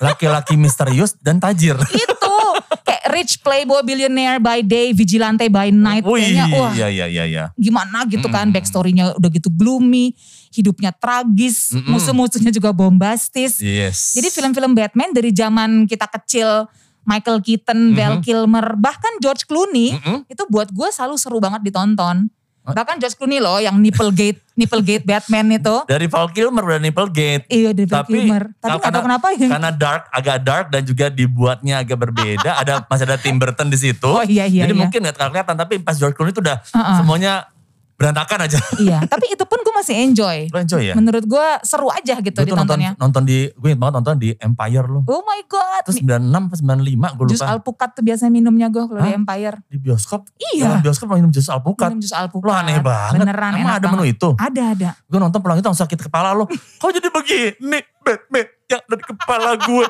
laki-laki 0.00 0.54
misterius 0.54 1.14
dan 1.18 1.38
tajir. 1.38 1.74
itu 1.94 2.32
kayak 2.80 3.04
rich 3.10 3.38
playboy 3.40 3.82
billionaire 3.82 4.38
by 4.38 4.60
day, 4.60 4.90
vigilante 4.90 5.46
by 5.48 5.70
night. 5.70 6.02
Wih, 6.02 6.20
Kayaknya 6.20 6.44
wah 6.52 6.70
iya 6.72 6.88
iya 6.88 7.06
iya 7.06 7.24
iya. 7.24 7.44
gimana 7.54 8.04
gitu 8.04 8.26
kan 8.26 8.48
Mm-mm. 8.48 8.54
backstorynya 8.54 9.04
udah 9.14 9.30
gitu 9.30 9.48
gloomy, 9.48 10.12
hidupnya 10.50 10.90
tragis, 10.90 11.72
Mm-mm. 11.72 11.90
musuh-musuhnya 11.90 12.50
juga 12.50 12.70
bombastis. 12.70 13.58
Yes. 13.58 14.14
Jadi 14.14 14.28
film-film 14.30 14.72
Batman 14.72 15.10
dari 15.10 15.30
zaman 15.30 15.86
kita 15.86 16.06
kecil, 16.10 16.66
Michael 17.02 17.40
Keaton, 17.40 17.92
Val 17.92 18.18
Mhm. 18.18 18.22
Kilmer, 18.22 18.66
bahkan 18.76 19.12
George 19.18 19.44
Clooney, 19.44 19.94
Mm-mm. 19.94 20.24
itu 20.26 20.42
buat 20.48 20.68
gue 20.68 20.88
selalu 20.88 21.14
seru 21.16 21.38
banget 21.38 21.60
ditonton. 21.62 22.28
Ah. 22.64 22.72
Bahkan 22.74 22.96
George 22.96 23.14
Clooney 23.14 23.38
loh 23.38 23.56
yang 23.56 23.76
Nipplegate, 23.76 24.40
Nipplegate 24.58 25.04
Batman 25.04 25.52
itu. 25.52 25.76
dari 25.84 26.08
Val 26.08 26.28
Kilmer 26.28 26.64
udah 26.64 26.80
Nipplegate. 26.80 27.44
Iya 27.46 27.70
dari 27.70 27.84
Val 27.84 28.02
Tapi- 28.02 28.12
Kilmer. 28.18 28.42
Tapi 28.54 28.64
gak 28.66 28.80
karena- 28.80 28.88
tahu 28.90 29.04
kenapa 29.04 29.26
ya. 29.30 29.48
Karena 29.48 29.70
dark, 29.70 30.02
agak 30.08 30.36
dark 30.40 30.66
dan 30.68 30.82
juga 30.82 31.06
dibuatnya 31.08 31.74
agak 31.78 31.98
berbeda. 31.98 32.50
ada 32.56 32.80
masih 32.82 33.04
ada 33.04 33.16
Tim 33.16 33.36
Burton 33.36 33.68
di 33.68 33.76
situ. 33.76 34.08
Oh 34.08 34.24
iya 34.24 34.44
iya 34.44 34.64
Jadi 34.64 34.72
iya. 34.72 34.80
mungkin 34.80 34.98
nggak 34.98 35.16
kelihatan 35.28 35.54
tapi 35.54 35.74
pas 35.78 35.92
George 35.94 36.14
Clooney 36.14 36.32
itu 36.32 36.40
udah 36.40 36.56
Uh-uh. 36.64 36.96
semuanya 36.96 37.52
berantakan 37.94 38.38
aja. 38.44 38.58
Iya, 38.84 39.06
tapi 39.06 39.30
itu 39.30 39.44
pun 39.46 39.62
gue 39.62 39.70
masih 39.72 39.94
enjoy. 39.96 40.50
Lo 40.50 40.58
enjoy 40.58 40.82
ya? 40.82 40.94
Menurut 40.94 41.24
gue 41.24 41.46
seru 41.62 41.88
aja 41.88 42.18
gitu 42.18 42.34
Gue 42.34 42.44
tuh 42.44 42.52
nonton, 42.52 42.76
ditontonnya. 42.76 42.90
nonton 42.98 43.22
di, 43.22 43.48
gue 43.48 43.68
ingat 43.70 43.80
banget 43.80 43.94
nonton 43.96 44.14
di 44.18 44.28
Empire 44.34 44.86
lo. 44.86 45.00
Oh 45.06 45.22
my 45.22 45.40
god. 45.46 45.82
Terus 45.86 46.02
96 46.02 46.26
atau 46.26 46.58
95 46.58 47.16
gue 47.16 47.24
Jus 47.30 47.38
lupa. 47.38 47.50
alpukat 47.54 47.88
tuh 47.94 48.02
biasanya 48.02 48.32
minumnya 48.32 48.66
gue 48.68 48.82
kalau 48.82 49.00
di? 49.00 49.12
Empire. 49.14 49.56
Di 49.66 49.78
bioskop. 49.78 50.20
Iya. 50.52 50.66
Orang 50.68 50.82
bioskop 50.82 51.06
minum 51.08 51.30
jus 51.30 51.46
alpukat. 51.46 51.88
Minum 51.88 52.02
jus 52.02 52.12
alpukat. 52.12 52.44
Lo 52.44 52.52
aneh 52.52 52.78
banget. 52.78 53.20
Beneran 53.22 53.52
Emang 53.54 53.62
enak 53.62 53.74
ada 53.78 53.86
menu 53.88 54.02
banget. 54.02 54.14
itu? 54.18 54.28
Ada 54.36 54.62
ada. 54.74 54.90
Gue 55.06 55.18
nonton 55.18 55.38
pulang 55.38 55.56
itu 55.56 55.66
langsung 55.66 55.84
sakit 55.86 56.00
kepala 56.02 56.34
lo. 56.34 56.44
Kok 56.82 56.90
jadi 56.90 57.08
begini 57.08 57.78
Batman 58.04 58.46
yang 58.66 58.82
dari 58.84 59.04
kepala 59.04 59.50
gue. 59.58 59.86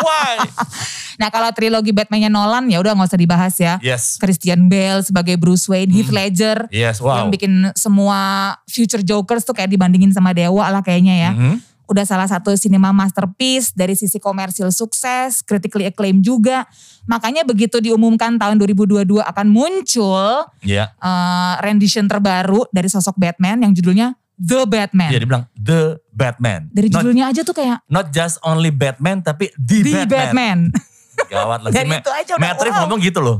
Why? 0.00 0.36
Nah 1.16 1.32
kalau 1.32 1.48
trilogi 1.48 1.96
Batman-nya 1.96 2.28
Nolan 2.28 2.68
ya 2.68 2.76
udah 2.76 2.92
nggak 2.92 3.08
usah 3.08 3.16
dibahas 3.16 3.56
ya. 3.56 3.80
Yes. 3.80 4.20
Christian 4.20 4.68
Bale 4.68 5.00
sebagai 5.00 5.40
Bruce 5.40 5.64
Wayne, 5.64 5.88
Heath 5.88 6.12
Ledger 6.12 6.68
Yes, 6.68 7.00
wow. 7.00 7.24
yang 7.24 7.32
bikin 7.32 7.72
semua 7.72 8.52
future 8.68 9.00
Jokers 9.00 9.40
tuh 9.48 9.56
kayak 9.56 9.72
dibandingin 9.72 10.12
sama 10.12 10.36
dewa 10.36 10.68
lah 10.68 10.84
kayaknya 10.84 11.16
ya. 11.16 11.30
Mhm. 11.32 11.56
Udah 11.88 12.04
salah 12.04 12.28
satu 12.28 12.52
cinema 12.58 12.92
masterpiece 12.92 13.72
dari 13.72 13.96
sisi 13.96 14.20
komersil 14.20 14.68
sukses, 14.68 15.40
critically 15.40 15.88
acclaimed 15.88 16.20
juga. 16.20 16.68
Makanya 17.08 17.48
begitu 17.48 17.80
diumumkan 17.80 18.36
tahun 18.36 18.60
2022 18.60 19.22
akan 19.24 19.46
muncul 19.48 20.44
Iya. 20.60 20.92
eh, 21.00 21.54
rendition 21.64 22.04
terbaru 22.04 22.68
dari 22.74 22.92
sosok 22.92 23.16
Batman 23.16 23.64
yang 23.64 23.72
judulnya 23.72 24.12
The 24.36 24.68
Batman. 24.68 25.10
Iya 25.10 25.18
dibilang 25.24 25.44
The 25.56 25.80
Batman. 26.12 26.68
Dari 26.68 26.88
Not, 26.92 27.00
judulnya 27.00 27.24
aja 27.32 27.40
tuh 27.40 27.56
kayak 27.56 27.80
not 27.88 28.12
just 28.12 28.36
only 28.44 28.68
Batman 28.68 29.24
tapi 29.24 29.48
The, 29.56 29.78
The 29.82 29.92
Batman. 30.04 30.70
Batman. 30.70 31.28
Gawat 31.32 31.60
lagi. 31.64 31.74
Dari 31.80 31.88
itu 31.96 32.12
aja 32.12 32.32
udah 32.36 32.52
wow. 32.52 32.76
ngomong 32.84 33.00
gitu 33.00 33.20
loh. 33.24 33.38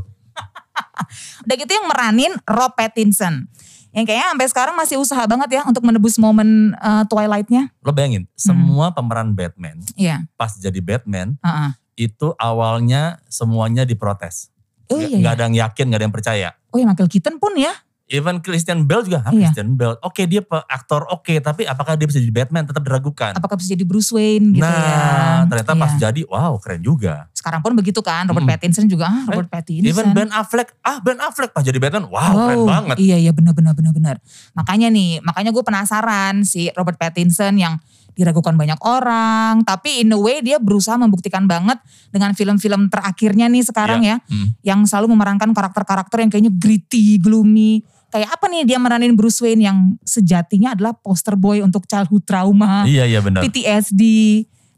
Udah 1.45 1.57
gitu 1.57 1.73
yang 1.73 1.87
meranin 1.88 2.33
Rob 2.49 2.73
Pattinson. 2.76 3.49
Yang 3.97 4.12
kayaknya 4.12 4.29
sampai 4.33 4.49
sekarang 4.53 4.75
masih 4.76 4.97
usaha 5.00 5.25
banget 5.25 5.61
ya 5.61 5.62
untuk 5.65 5.81
menebus 5.81 6.21
momen 6.21 6.76
eh, 6.76 7.05
Twilight-nya. 7.09 7.73
Lo 7.81 7.97
bayangin, 7.97 8.29
semua 8.37 8.93
pemeran 8.93 9.33
Batman 9.33 9.81
Iya. 9.97 10.29
pas 10.37 10.53
jadi 10.61 10.76
Batman 10.85 11.41
heeh. 11.41 11.71
itu 11.97 12.37
awalnya 12.37 13.25
semuanya 13.33 13.88
diprotes. 13.88 14.53
Oh 14.93 15.00
iya, 15.00 15.17
nggak 15.17 15.33
iya. 15.33 15.38
ada 15.41 15.45
yang 15.49 15.57
yakin, 15.57 15.85
nggak 15.88 15.99
ada 15.99 16.07
yang 16.07 16.17
percaya. 16.17 16.49
Oh 16.71 16.76
ya 16.76 16.85
Michael 16.85 17.09
Keaton 17.09 17.41
pun 17.41 17.57
ya. 17.57 17.73
Even 18.07 18.39
Christian 18.39 18.87
Bale 18.87 19.03
juga, 19.03 19.19
ah, 19.21 19.35
Iya. 19.35 19.51
Christian 19.51 19.75
Bale, 19.75 19.99
oke 19.99 20.23
dia 20.25 20.39
pe- 20.39 20.63
aktor 20.65 21.03
oke, 21.09 21.35
tapi 21.41 21.67
apakah 21.67 21.95
dia 21.95 22.07
bisa 22.07 22.17
jadi 22.17 22.31
Batman 22.33 22.63
tetap 22.63 22.81
diragukan. 22.81 23.35
Apakah 23.35 23.59
bisa 23.59 23.75
jadi 23.75 23.83
Bruce 23.83 24.15
Wayne 24.15 24.55
gitu 24.55 24.63
nah, 24.63 24.71
ya. 24.71 25.03
ternyata 25.45 25.73
Iya. 25.73 25.83
pas 25.83 25.93
jadi, 25.97 26.21
wow 26.25 26.55
keren 26.57 26.81
juga. 26.81 27.27
Sekarang 27.33 27.59
pun 27.61 27.75
begitu 27.75 27.99
kan. 28.01 28.23
Robert 28.25 28.43
Mm. 28.43 28.53
Pattinson 28.53 28.87
juga. 28.87 29.07
Ah, 29.07 29.27
Robert 29.27 29.51
Pattinson. 29.51 29.83
Even 29.85 30.07
Ben 30.13 30.31
Affleck, 30.31 30.71
ah 30.81 30.99
Ben 30.99 31.19
Affleck 31.19 31.51
pas 31.51 31.61
jadi 31.61 31.75
Batman, 31.77 32.07
wow 32.07 32.31
keren 32.33 32.57
Oh, 32.57 32.67
banget. 32.69 32.97
Iya 32.97 33.19
iya 33.19 33.33
benar 33.33 33.53
benar 33.53 33.75
benar 33.75 33.91
benar. 33.91 34.17
Makanya 34.55 34.87
nih, 34.87 35.19
makanya 35.21 35.51
gue 35.51 35.65
penasaran 35.65 36.43
si 36.43 36.71
Robert 36.73 36.95
Pattinson 36.97 37.55
yang 37.55 37.75
diragukan 38.13 38.55
banyak 38.55 38.81
orang, 38.81 39.61
tapi 39.63 40.01
in 40.01 40.09
a 40.09 40.17
way 40.17 40.41
dia 40.41 40.57
berusaha 40.57 40.97
membuktikan 40.97 41.45
banget 41.45 41.77
dengan 42.09 42.33
film-film 42.33 42.89
terakhirnya 42.89 43.45
nih 43.45 43.61
sekarang 43.61 44.01
ya, 44.01 44.23
Hmm. 44.25 44.57
yang 44.63 44.81
selalu 44.83 45.11
memerankan 45.11 45.53
karakter-karakter 45.53 46.23
yang 46.23 46.31
kayaknya 46.31 46.49
gritty, 46.51 47.19
gloomy. 47.19 47.85
Kayak 48.07 48.39
apa 48.39 48.47
nih 48.47 48.63
dia 48.63 48.79
meranin 48.79 49.19
Bruce 49.19 49.43
Wayne 49.43 49.67
yang 49.67 49.79
sejatinya 50.07 50.79
adalah 50.79 50.95
poster 50.95 51.35
boy 51.35 51.61
untuk 51.61 51.85
childhood 51.91 52.23
trauma, 52.23 52.87
Iya 52.87 53.05
iya 53.05 53.19
benar. 53.19 53.43
PTSD, 53.43 54.03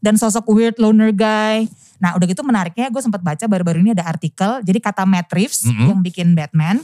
dan 0.00 0.16
sosok 0.16 0.48
weird 0.48 0.76
loner 0.80 1.12
guy. 1.12 1.68
Nah 2.00 2.16
udah 2.16 2.26
gitu 2.26 2.40
menariknya 2.46 2.88
gue 2.88 3.02
sempat 3.02 3.20
baca 3.20 3.44
baru-baru 3.44 3.84
ini 3.84 3.92
ada 3.92 4.08
artikel, 4.08 4.64
jadi 4.64 4.78
kata 4.80 5.04
Matt 5.04 5.28
Reeves 5.34 5.68
Mm-mm. 5.68 5.92
yang 5.92 6.00
bikin 6.00 6.32
Batman, 6.32 6.80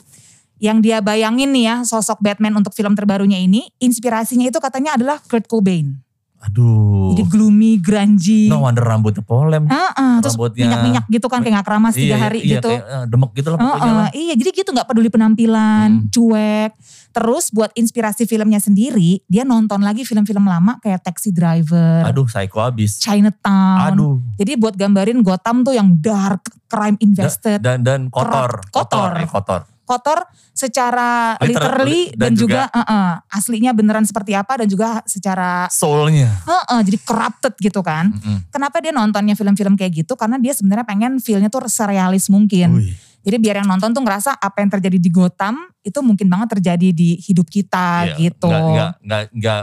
yang 0.60 0.84
dia 0.84 1.00
bayangin 1.00 1.48
nih 1.54 1.64
ya 1.64 1.76
sosok 1.86 2.20
Batman 2.20 2.54
untuk 2.60 2.76
film 2.76 2.92
terbarunya 2.92 3.40
ini, 3.40 3.64
inspirasinya 3.80 4.44
itu 4.44 4.58
katanya 4.60 5.00
adalah 5.00 5.16
Kurt 5.24 5.48
Cobain. 5.48 6.03
Aduh. 6.44 7.12
Jadi 7.12 7.22
gloomy, 7.26 7.72
grungy. 7.76 8.46
No 8.46 8.60
wonder 8.60 8.80
rambutnya 8.80 9.20
polem. 9.20 9.64
Heeh, 9.64 10.14
terus 10.20 10.34
Rambutnya- 10.34 10.66
minyak-minyak 10.66 11.04
gitu 11.08 11.26
kan 11.26 11.40
kayak 11.40 11.54
gak 11.58 11.66
keramas 11.66 11.94
tiga 11.94 12.06
Iya, 12.10 12.16
hari 12.18 12.38
iya, 12.40 12.52
gitu. 12.54 12.68
kayak, 12.68 12.84
eh, 12.84 13.04
demek 13.08 13.30
gitu 13.32 13.48
lah 13.48 13.58
pokoknya. 13.58 13.92
lah. 13.94 14.08
iya 14.12 14.34
jadi 14.34 14.50
gitu 14.52 14.70
gak 14.70 14.86
peduli 14.86 15.08
penampilan, 15.08 15.88
Hmm. 15.90 16.08
cuek. 16.10 16.72
Terus 17.10 17.44
buat 17.48 17.70
inspirasi 17.72 18.24
filmnya 18.24 18.58
sendiri, 18.58 19.22
dia 19.24 19.42
nonton 19.42 19.78
lagi 19.80 20.02
film-film 20.02 20.44
lama 20.44 20.76
kayak 20.78 21.00
Taxi 21.00 21.30
Driver, 21.30 22.02
Aduh 22.04 22.26
psycho 22.26 22.58
abis. 22.60 22.98
Chinatown. 22.98 23.78
Aduh. 23.88 24.18
Jadi 24.34 24.52
buat 24.54 24.74
gambarin 24.74 25.22
Gotham 25.22 25.62
tuh 25.62 25.72
yang 25.72 25.96
dark, 25.96 26.42
crime 26.66 26.94
Da- 26.94 27.02
invested. 27.02 27.58
Dan 27.58 27.80
dan 27.80 28.10
kotor. 28.10 28.60
Kotor. 28.68 29.10
eh, 29.16 29.26
kotor. 29.26 29.62
Kotor 29.84 30.24
secara 30.50 31.36
Literal- 31.38 31.48
literally 31.84 32.02
dan, 32.12 32.32
dan 32.32 32.32
juga, 32.34 32.62
eh, 32.68 32.80
eh, 32.80 33.12
aslinya 33.30 33.70
beneran 33.70 34.02
seperti 34.02 34.32
apa 34.32 34.58
dan 34.58 34.66
juga 34.66 35.04
secara 35.04 35.68
Soulnya. 35.68 36.30
eh, 36.40 36.64
eh, 36.72 36.80
jadi 36.82 36.98
corrupted 37.00 37.54
gitu 37.56 37.80
kan. 37.80 38.08
Mm-mm. 38.08 38.48
Kenapa 38.48 38.80
dia 38.80 38.90
nontonnya 38.90 39.32
film-film 39.32 39.74
kayak 39.74 40.04
gitu? 40.04 40.14
Karena 40.14 40.36
dia 40.36 40.52
sebenarnya 40.52 40.82
pengen 40.82 41.18
feel-nya 41.18 41.48
tuh 41.48 41.64
serealis 41.66 42.28
mungkin. 42.28 42.80
Wih. 42.80 42.96
Jadi 43.20 43.36
biar 43.40 43.60
yang 43.60 43.68
nonton 43.68 43.88
tuh 43.90 44.00
ngerasa 44.00 44.36
apa 44.36 44.60
yang 44.60 44.68
terjadi 44.68 45.00
di 45.00 45.08
Gotham 45.08 45.56
itu 45.80 45.96
mungkin 46.00 46.28
banget 46.28 46.60
terjadi 46.60 46.92
di 46.92 47.16
hidup 47.20 47.48
kita 47.48 48.12
Iya, 48.12 48.16
gitu. 48.20 48.52
Nggak, 48.52 48.90
nggak, 49.00 49.22
nggak, 49.32 49.62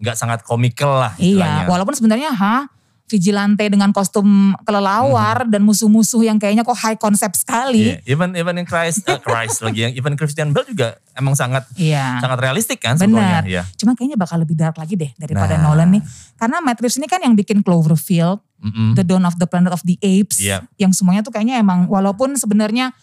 nggak 0.00 0.16
sangat 0.18 0.42
komikal 0.42 0.98
lah 0.98 1.12
Iya, 1.14 1.38
istilahnya. 1.38 1.64
walaupun 1.70 1.94
sebenarnya 1.94 2.30
ha 2.34 2.66
vigilante 3.10 3.66
dengan 3.66 3.90
kostum 3.90 4.54
kelelawar 4.62 5.42
dan 5.50 5.66
musuh-musuh 5.66 6.22
yang 6.22 6.38
kayaknya 6.38 6.62
kok 6.62 6.78
high 6.78 6.94
konsep 6.94 7.34
sekali. 7.34 7.98
Iya, 7.98 8.06
even 8.06 8.38
even 8.38 8.54
in 8.54 8.62
Christ, 8.62 9.02
eh, 9.10 9.18
Christ 9.18 9.66
lagi 9.66 9.82
yang 9.82 9.92
even 9.98 10.14
Christian 10.14 10.54
Bale 10.54 10.70
juga 10.70 10.94
emang 11.18 11.34
sangat 11.34 11.66
Iya. 11.74 12.22
sangat 12.22 12.38
realistik 12.38 12.78
kan 12.78 12.94
Benar. 12.94 13.10
sebetulnya. 13.10 13.40
Iya. 13.44 13.62
Cuma 13.74 13.98
kayaknya 13.98 14.14
bakal 14.14 14.38
lebih 14.38 14.54
dark 14.54 14.78
lagi 14.78 14.94
deh 14.94 15.10
daripada 15.18 15.58
Nah. 15.58 15.74
Nolan 15.74 15.98
nih. 15.98 16.02
Karena 16.38 16.62
Matt 16.62 16.78
Reeves 16.78 17.02
ini 17.02 17.10
kan 17.10 17.18
yang 17.18 17.34
bikin 17.34 17.66
Cloverfield, 17.66 18.38
Mm-mm. 18.62 18.94
The 18.94 19.02
Dawn 19.02 19.26
of 19.26 19.34
the 19.36 19.50
Planet 19.50 19.74
of 19.74 19.82
the 19.82 19.98
Apes, 19.98 20.38
Iya. 20.38 20.62
yang 20.78 20.94
semuanya 20.94 21.26
tuh 21.26 21.34
kayaknya 21.34 21.58
emang 21.58 21.90
walaupun 21.90 22.38
sebenarnya 22.38 22.94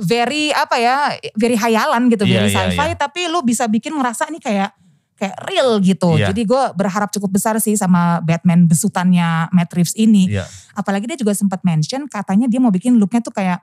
very 0.00 0.48
apa 0.56 0.80
ya, 0.80 0.96
very 1.36 1.60
hayalan 1.60 2.08
gitu, 2.08 2.24
Iya, 2.24 2.32
very 2.40 2.48
iya, 2.48 2.56
sci-fi, 2.72 2.88
iya. 2.88 2.96
tapi 2.96 3.28
lu 3.28 3.44
bisa 3.44 3.68
bikin 3.68 3.92
ngerasa 3.92 4.32
ini 4.32 4.40
kayak 4.40 4.72
kayak 5.22 5.38
real 5.46 5.78
gitu. 5.78 6.18
Iya. 6.18 6.34
Jadi 6.34 6.42
gue 6.42 6.62
berharap 6.74 7.14
cukup 7.14 7.30
besar 7.30 7.54
sih 7.58 7.78
sama 7.78 8.18
Batman 8.20 8.66
besutannya 8.66 9.46
Matt 9.54 9.70
Reeves 9.70 9.94
ini. 9.94 10.26
Iya. 10.34 10.42
Apalagi 10.74 11.06
dia 11.06 11.14
juga 11.14 11.30
sempat 11.30 11.62
mention 11.62 12.10
katanya 12.10 12.50
dia 12.50 12.58
mau 12.58 12.74
bikin 12.74 12.98
looknya 12.98 13.22
tuh 13.22 13.30
kayak 13.30 13.62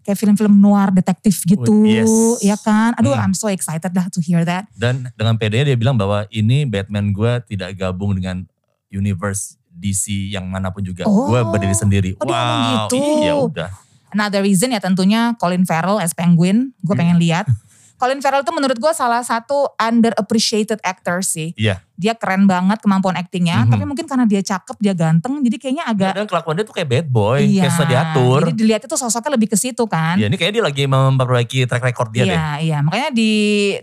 kayak 0.00 0.16
film-film 0.16 0.56
noir 0.56 0.88
detektif 0.90 1.44
gitu, 1.44 1.84
Yes. 1.84 2.08
ya 2.40 2.56
kan? 2.56 2.96
Aduh, 2.96 3.12
Hmm. 3.12 3.30
I'm 3.30 3.34
so 3.36 3.52
excited 3.52 3.92
lah 3.92 4.08
to 4.08 4.18
hear 4.18 4.46
that. 4.48 4.64
Dan 4.72 5.10
dengan 5.12 5.36
PD 5.36 5.60
dia 5.60 5.76
bilang 5.76 5.94
bahwa 5.94 6.24
ini 6.30 6.64
Batman 6.64 7.12
gue 7.12 7.42
tidak 7.44 7.76
gabung 7.76 8.16
dengan 8.16 8.48
universe 8.88 9.60
DC 9.70 10.30
yang 10.30 10.48
mana 10.48 10.72
pun 10.72 10.80
juga. 10.80 11.04
Oh. 11.04 11.28
Gue 11.28 11.40
berdiri 11.46 11.76
sendiri. 11.76 12.10
Oh, 12.16 12.24
wow, 12.24 12.88
gitu. 12.88 12.96
iya 13.20 13.34
udah. 13.36 13.70
Another 14.10 14.42
reason 14.42 14.72
ya 14.72 14.80
tentunya 14.80 15.36
Colin 15.36 15.62
Farrell 15.62 16.00
as 16.00 16.10
Penguin, 16.10 16.72
gue 16.80 16.90
Hmm. 16.90 17.00
pengen 17.00 17.18
lihat. 17.18 17.44
Colin 18.00 18.24
Farrell 18.24 18.40
tuh 18.48 18.56
menurut 18.56 18.80
gue 18.80 18.92
salah 18.96 19.20
satu 19.20 19.76
underappreciated 19.76 20.80
actor 20.80 21.20
sih. 21.20 21.52
Iya. 21.60 21.84
Dia 22.00 22.16
keren 22.16 22.48
banget 22.48 22.80
kemampuan 22.80 23.20
aktingnya, 23.20 23.68
Mhm. 23.68 23.76
tapi 23.76 23.84
mungkin 23.84 24.08
karena 24.08 24.24
dia 24.24 24.40
cakep, 24.40 24.76
dia 24.80 24.96
ganteng, 24.96 25.44
jadi 25.44 25.56
kayaknya 25.60 25.84
agak 25.84 26.12
Dan 26.16 26.24
kelakuan 26.24 26.56
dia 26.56 26.64
tuh 26.64 26.72
kayak 26.72 26.88
bad 26.88 27.06
boy, 27.12 27.44
iya. 27.44 27.68
kayak 27.68 27.84
diatur. 27.84 28.40
Jadi 28.48 28.54
dilihat 28.56 28.80
itu 28.88 28.96
sosoknya 28.96 29.36
lebih 29.36 29.52
ke 29.52 29.56
situ 29.60 29.84
kan. 29.84 30.16
Iya, 30.16 30.32
ini 30.32 30.40
kayaknya 30.40 30.54
dia 30.56 30.64
lagi 30.64 30.82
memperbaiki 30.88 31.58
track 31.68 31.84
record 31.84 32.08
dia 32.08 32.24
deh. 32.24 32.32
Iya, 32.32 32.48
iya. 32.64 32.78
Makanya 32.80 33.08
di 33.12 33.30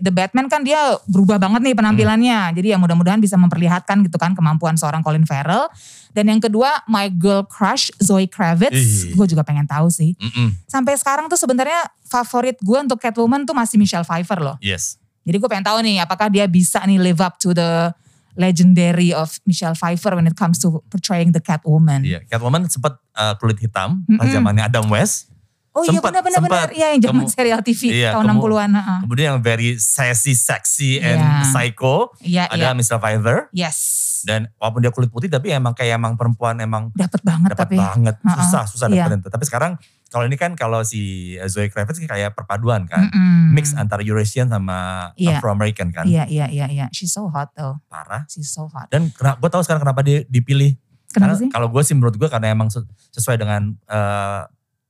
The 0.02 0.10
Batman 0.10 0.50
kan 0.50 0.66
dia 0.66 0.98
berubah 1.06 1.38
banget 1.38 1.62
nih 1.62 1.78
penampilannya. 1.78 2.40
Hmm. 2.50 2.54
Jadi 2.58 2.66
ya 2.74 2.76
mudah-mudahan 2.82 3.22
bisa 3.22 3.38
memperlihatkan 3.38 4.02
gitu 4.02 4.18
kan 4.18 4.34
kemampuan 4.34 4.74
seorang 4.74 5.06
Colin 5.06 5.22
Farrell. 5.22 5.70
Dan 6.10 6.26
yang 6.26 6.40
kedua, 6.42 6.82
my 6.90 7.06
girl 7.14 7.46
crush 7.46 7.94
Zoe 8.02 8.26
Kravitz. 8.26 9.06
Gue 9.14 9.26
juga 9.30 9.46
pengen 9.46 9.70
tahu 9.70 9.86
sih. 9.86 10.18
Mm-mm. 10.18 10.56
Sampai 10.66 10.98
sekarang 10.98 11.30
tuh 11.30 11.38
sebenarnya 11.38 11.86
favorit 12.02 12.58
gue 12.58 12.78
untuk 12.80 12.98
Catwoman 12.98 13.46
tuh 13.46 13.54
masih 13.54 13.78
Michelle 13.78 14.02
Pfeiffer 14.02 14.40
loh. 14.40 14.56
Yes. 14.58 14.98
Jadi 15.28 15.36
gue 15.36 15.48
pengen 15.52 15.68
tahu 15.68 15.78
nih 15.84 16.00
apakah 16.00 16.32
dia 16.32 16.48
bisa 16.48 16.80
nih 16.88 16.96
live 16.96 17.20
up 17.20 17.36
to 17.36 17.52
the 17.52 17.92
legendary 18.38 19.10
of 19.10 19.42
Michelle 19.42 19.74
Pfeiffer 19.74 20.14
when 20.14 20.30
it 20.30 20.38
comes 20.38 20.62
to 20.62 20.78
portraying 20.88 21.34
the 21.34 21.42
Catwoman. 21.42 22.06
Iya, 22.06 22.22
Catwoman 22.30 22.70
sempat 22.70 23.02
uh, 23.18 23.34
kulit 23.36 23.58
hitam 23.58 24.06
pas 24.06 24.24
Mm-mm. 24.24 24.34
zamannya 24.38 24.64
Adam 24.70 24.86
West. 24.88 25.34
Oh 25.78 25.84
iya 25.84 26.00
benar-benar. 26.00 26.68
Iya 26.70 26.86
yang 26.92 27.00
zaman 27.00 27.24
serial 27.24 27.60
TV 27.60 27.80
Iya, 27.94 28.10
tahun 28.12 28.26
kemu- 28.26 28.42
60-an. 28.42 28.70
heeh. 28.72 28.98
Kemudian 29.04 29.26
yang 29.28 29.40
very 29.40 29.68
sassy, 29.76 30.34
sexy 30.34 30.98
and 30.98 31.16
Iya. 31.16 31.42
psycho 31.44 31.96
Iya, 32.18 32.44
ada 32.46 32.58
iya. 32.64 32.70
Mr. 32.72 32.96
Pfeiffer. 32.96 33.46
Yes. 33.50 33.78
Dan 34.18 34.50
walaupun 34.56 34.80
dia 34.80 34.90
kulit 34.90 35.08
putih 35.08 35.26
tapi 35.26 35.48
emang 35.48 35.72
kayak 35.72 35.94
emang 35.94 36.14
perempuan 36.14 36.58
emang 36.58 36.90
Dapat 36.92 37.22
banget 37.22 37.48
dapat 37.48 37.62
tapi. 37.64 37.76
banget. 37.76 38.18
Susah, 38.18 38.66
susah 38.66 38.86
Iya. 38.88 39.06
dapetin 39.06 39.22
tuh. 39.22 39.30
Tapi 39.30 39.44
sekarang 39.44 39.72
kalau 40.08 40.24
ini 40.24 40.34
kan 40.34 40.52
kalau 40.52 40.82
si 40.82 41.00
Zoe 41.44 41.68
Kravitz 41.68 42.00
kayak 42.00 42.32
perpaduan 42.32 42.84
kan. 42.84 43.06
Mm-mm. 43.06 43.54
Mix 43.54 43.72
antara 43.72 44.02
Eurasian 44.02 44.48
sama 44.48 45.10
Iya. 45.14 45.38
Afro-American 45.38 45.88
kan. 45.90 46.04
Iya, 46.04 46.26
iya, 46.26 46.46
iya, 46.46 46.66
iya. 46.66 46.86
She's 46.90 47.10
so 47.10 47.28
hot 47.28 47.54
though. 47.54 47.78
Parah. 47.86 48.26
She's 48.26 48.48
so 48.48 48.66
hot. 48.66 48.88
Dan 48.88 49.14
gue 49.14 49.48
tahu 49.48 49.62
sekarang 49.62 49.80
kenapa 49.80 50.02
dia 50.02 50.26
dipilih. 50.26 50.74
Kenapa 51.08 51.32
Karena 51.32 51.40
sih? 51.40 51.48
kalau 51.48 51.68
gue 51.68 51.80
sih 51.80 51.94
menurut 51.94 52.14
gue 52.14 52.26
karena 52.26 52.50
emang 52.50 52.68
ses- 52.68 52.84
sesuai 53.12 53.38
dengan 53.38 53.72
eh, 53.86 54.42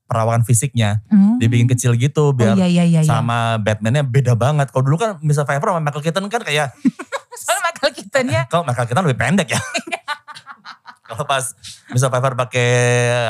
perawakan 0.08 0.42
fisiknya. 0.42 1.04
Hmm. 1.06 1.36
Dibikin 1.36 1.68
kecil 1.68 1.92
Oh 1.92 1.94
gitu 1.94 2.32
biar 2.32 2.56
iya, 2.56 2.64
iya, 2.64 2.82
iya. 2.82 3.00
iya. 3.00 3.06
sama 3.06 3.56
Batman-nya 3.56 4.02
beda 4.02 4.32
banget. 4.32 4.68
Kalau 4.68 4.82
dulu 4.82 4.96
kan 4.96 5.20
Mr. 5.20 5.44
Pfeiffer 5.44 5.68
sama 5.68 5.80
Michael 5.80 6.02
Keaton 6.02 6.24
kan 6.26 6.42
kayak, 6.42 6.72
Soalnya 7.38 7.62
Michael 7.64 7.92
Keaton-nya. 7.92 8.40
kalau 8.46 8.64
Michael 8.64 8.86
Keaton 8.86 9.04
lebih 9.04 9.18
pendek 9.18 9.48
ya. 9.50 9.60
kalau 11.08 11.24
pas 11.24 11.44
Mr. 11.88 12.08
Pfeiffer 12.08 12.32
pakai 12.36 12.68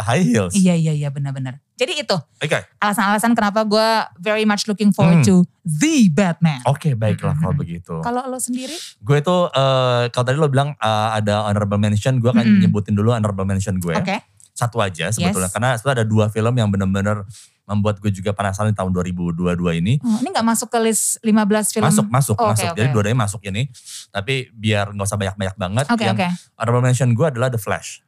high 0.00 0.24
heels. 0.24 0.50
iya, 0.52 0.74
iya, 0.74 0.90
iya 0.92 1.08
benar-benar. 1.08 1.62
Jadi 1.74 1.94
itu 1.96 2.16
Oke, 2.36 2.58
alasan-alasan 2.76 3.32
kenapa 3.32 3.62
gue 3.62 3.88
very 4.18 4.42
much 4.42 4.66
looking 4.66 4.90
forward 4.90 5.22
Hmm. 5.22 5.22
to 5.24 5.36
The 5.64 6.08
Batman. 6.08 6.58
oke 6.64 6.94
baiklah 6.94 7.34
kalau 7.34 7.54
begitu. 7.54 7.98
Kalau 8.00 8.24
lo 8.24 8.34
sendiri? 8.36 8.74
Gue 8.98 9.18
itu, 9.18 9.36
eh, 9.48 10.10
kalau 10.10 10.24
tadi 10.24 10.34
lo 10.34 10.46
bilang 10.46 10.74
eh, 10.74 11.08
ada 11.14 11.44
honorable 11.44 11.76
mention, 11.76 12.18
gue 12.18 12.26
akan 12.26 12.42
Mm-mm. 12.42 12.60
nyebutin 12.60 12.94
dulu 12.94 13.12
honorable 13.12 13.44
mention 13.44 13.78
gue. 13.78 13.94
Oke. 13.94 14.18
Satu 14.59 14.83
aja 14.83 15.14
sebetulnya. 15.14 15.47
Yes. 15.47 15.55
Karena 15.55 15.68
sebetulnya 15.79 16.03
ada 16.03 16.09
dua 16.09 16.27
film 16.27 16.51
yang 16.53 16.66
benar-benar 16.66 17.23
membuat 17.62 18.01
gue 18.01 18.09
juga 18.09 18.33
penasaran 18.33 18.73
di 18.73 18.77
tahun 18.77 18.90
2022 18.90 19.55
ini. 19.79 20.01
Oh, 20.01 20.18
ini 20.18 20.33
gak 20.33 20.42
masuk 20.42 20.66
ke 20.66 20.81
list 20.83 21.21
15 21.21 21.77
film? 21.77 21.85
Masuk, 21.85 22.07
masuk, 22.09 22.37
Oh, 22.40 22.49
masuk. 22.51 22.73
oke. 22.73 22.75
Jadi 22.75 22.88
dua-duanya 22.90 23.21
masuk 23.23 23.44
ini. 23.44 23.68
Tapi 24.09 24.49
biar 24.51 24.90
nggak 24.90 25.05
usah 25.05 25.21
banyak-banyak 25.21 25.55
banget. 25.55 25.85
Oke, 25.92 26.03
yang 26.03 26.16
oke. 26.16 26.27
honorable 26.57 26.83
mention 26.83 27.12
gue 27.12 27.27
adalah 27.29 27.47
The 27.47 27.61
Flash. 27.61 28.01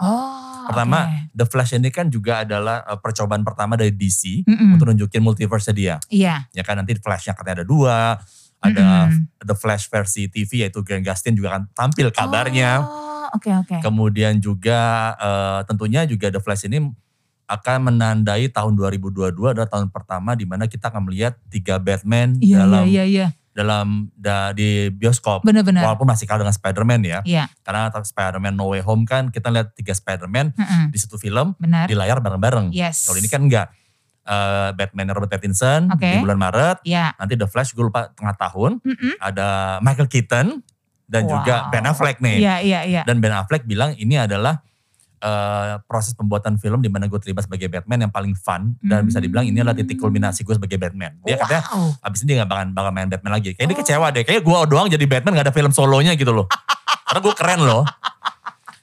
Oh, 0.00 0.64
Pertama, 0.64 1.10
oke. 1.10 1.36
The 1.36 1.44
Flash 1.44 1.74
ini 1.74 1.90
kan 1.90 2.06
juga 2.06 2.46
adalah 2.46 2.86
uh, 2.86 2.96
percobaan 2.96 3.42
pertama 3.42 3.74
dari 3.74 3.90
DC 3.90 4.46
Mm-mm. 4.46 4.78
untuk 4.78 4.88
nunjukin 4.88 5.20
multiverse 5.20 5.74
dia. 5.74 5.98
Iya. 6.08 6.46
Ya 6.54 6.62
kan 6.62 6.78
nanti 6.78 6.94
Flashnya 6.96 7.34
katanya 7.34 7.60
ada 7.60 7.66
dua, 7.66 8.16
ada 8.62 8.86
Mm-mm. 9.10 9.42
The 9.42 9.56
Flash 9.58 9.90
versi 9.90 10.30
TV 10.30 10.62
yaitu 10.64 10.80
Grant 10.80 11.02
Gustin 11.02 11.34
juga 11.34 11.58
akan 11.58 11.62
tampil 11.74 12.08
kabarnya. 12.14 12.86
Oh, 12.86 13.09
oke, 13.32 13.50
oke. 13.64 13.76
Kemudian 13.80 14.38
juga 14.38 15.12
uh, 15.16 15.60
tentunya 15.64 16.04
juga 16.04 16.28
The 16.28 16.38
Flash 16.38 16.64
ini 16.64 16.90
akan 17.46 17.90
menandai 17.90 18.46
tahun 18.46 18.78
2022 18.78 19.34
adalah 19.34 19.66
tahun 19.66 19.90
pertama 19.90 20.38
di 20.38 20.46
mana 20.46 20.70
kita 20.70 20.86
akan 20.86 21.10
melihat 21.10 21.34
tiga 21.50 21.82
Batman 21.82 22.38
Iya, 22.38 22.62
dalam 22.62 22.86
iya, 22.86 23.02
iya, 23.02 23.04
iya. 23.06 23.26
dalam 23.50 24.06
da- 24.14 24.54
di 24.54 24.86
bioskop. 24.88 25.42
Benar-benar. 25.42 25.82
Walaupun 25.82 26.06
masih 26.06 26.30
kalah 26.30 26.46
dengan 26.46 26.54
Spider-Man 26.54 27.00
ya. 27.02 27.18
Iya. 27.26 27.50
Karena 27.66 27.90
Spider-Man 27.90 28.54
No 28.54 28.70
Way 28.70 28.86
Home 28.86 29.02
kan 29.02 29.34
kita 29.34 29.50
lihat 29.50 29.74
tiga 29.74 29.90
Spider-Man 29.90 30.54
Mm-mm. 30.54 30.84
di 30.94 30.98
satu 31.02 31.18
film 31.18 31.58
Benar. 31.58 31.90
di 31.90 31.98
layar 31.98 32.22
bareng-bareng. 32.22 32.70
Yes. 32.70 33.10
Kalau 33.10 33.18
ini 33.18 33.26
kan 33.26 33.42
enggak. 33.42 33.74
Eh, 34.20 34.70
Batman 34.78 35.10
Robert 35.10 35.32
Pattinson 35.32 35.90
Oke. 35.90 36.06
di 36.06 36.22
bulan 36.22 36.38
Maret. 36.38 36.86
Iya. 36.86 37.18
Nanti 37.18 37.34
The 37.34 37.50
Flash 37.50 37.74
gue 37.74 37.82
lupa 37.82 38.14
tengah 38.14 38.38
tahun. 38.38 38.78
Mm-mm. 38.78 39.18
Ada 39.18 39.80
Michael 39.82 40.06
Keaton 40.06 40.62
dan 41.10 41.26
juga 41.26 41.66
Wow. 41.66 41.70
Ben 41.74 41.84
Affleck 41.84 42.16
nih. 42.22 42.36
Iya, 42.38 42.54
iya, 42.62 42.80
iya. 42.86 43.02
Dan 43.02 43.18
Ben 43.18 43.34
Affleck 43.34 43.66
bilang 43.66 43.92
ini 43.94 44.14
adalah 44.14 44.62
eh, 45.18 45.74
proses 45.84 46.16
pembuatan 46.16 46.56
film 46.56 46.80
di 46.80 46.88
mana 46.88 47.04
gue 47.04 47.18
terlibat 47.18 47.44
sebagai 47.44 47.68
Batman 47.68 48.06
yang 48.06 48.12
paling 48.14 48.32
fun 48.32 48.72
dan 48.80 49.04
bisa 49.04 49.20
dibilang 49.20 49.44
ini 49.44 49.60
adalah 49.60 49.76
titik 49.76 49.98
kulminasi 49.98 50.40
gue 50.40 50.56
sebagai 50.56 50.80
Batman. 50.80 51.20
Dia 51.20 51.36
katanya 51.36 51.60
Wow. 51.68 51.92
abis 52.00 52.24
ini 52.24 52.32
dia 52.32 52.36
gak 52.40 52.48
bakal, 52.48 52.64
bakal 52.72 52.90
main 52.90 53.04
Batman 53.04 53.32
lagi. 53.34 53.52
Kayaknya 53.52 53.68
dia 53.68 53.76
Oh. 53.76 53.82
kecewa 53.84 54.06
deh. 54.08 54.22
Kayaknya 54.24 54.42
gue 54.42 54.56
doang 54.66 54.88
jadi 54.88 55.04
Batman 55.04 55.32
gak 55.36 55.44
ada 55.44 55.52
film 55.52 55.72
solonya 55.74 56.16
gitu 56.16 56.32
loh. 56.32 56.48
Karena 57.04 57.20
gue 57.20 57.34
keren 57.36 57.60
loh. 57.60 57.84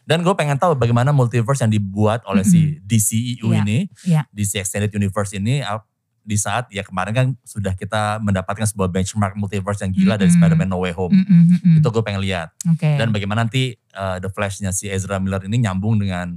Dan 0.06 0.22
gue 0.22 0.34
pengen 0.34 0.56
tahu 0.56 0.78
bagaimana 0.78 1.10
multiverse 1.10 1.60
yang 1.60 1.74
dibuat 1.74 2.22
oleh 2.24 2.46
si 2.46 2.78
DCEU 2.80 3.52
Iya, 3.52 3.60
ini, 3.60 3.78
iya. 4.06 4.22
DC 4.30 4.62
Extended 4.62 4.94
Universe 4.94 5.34
ini 5.34 5.60
uh, 5.60 5.82
di 6.28 6.36
saat 6.36 6.68
ya 6.68 6.84
kemarin 6.84 7.16
kan 7.16 7.28
sudah 7.48 7.72
kita 7.72 8.20
mendapatkan 8.20 8.68
sebuah 8.68 8.92
benchmark 8.92 9.40
multiverse 9.40 9.80
yang 9.88 9.96
gila 9.96 10.20
dari 10.20 10.28
Mm-mm. 10.28 10.44
Spider-Man 10.44 10.68
No 10.68 10.84
Way 10.84 10.92
Home. 11.00 11.16
Mm-mm, 11.16 11.44
mm-mm. 11.56 11.80
Itu 11.80 11.88
gue 11.88 12.04
pengen 12.04 12.20
lihat. 12.20 12.52
Oke. 12.68 13.00
Dan 13.00 13.16
bagaimana 13.16 13.48
nanti 13.48 13.80
uh, 13.96 14.20
The 14.20 14.28
Flash-nya 14.28 14.76
si 14.76 14.92
Ezra 14.92 15.24
Miller 15.24 15.48
ini 15.48 15.64
nyambung 15.64 15.96
dengan 15.96 16.36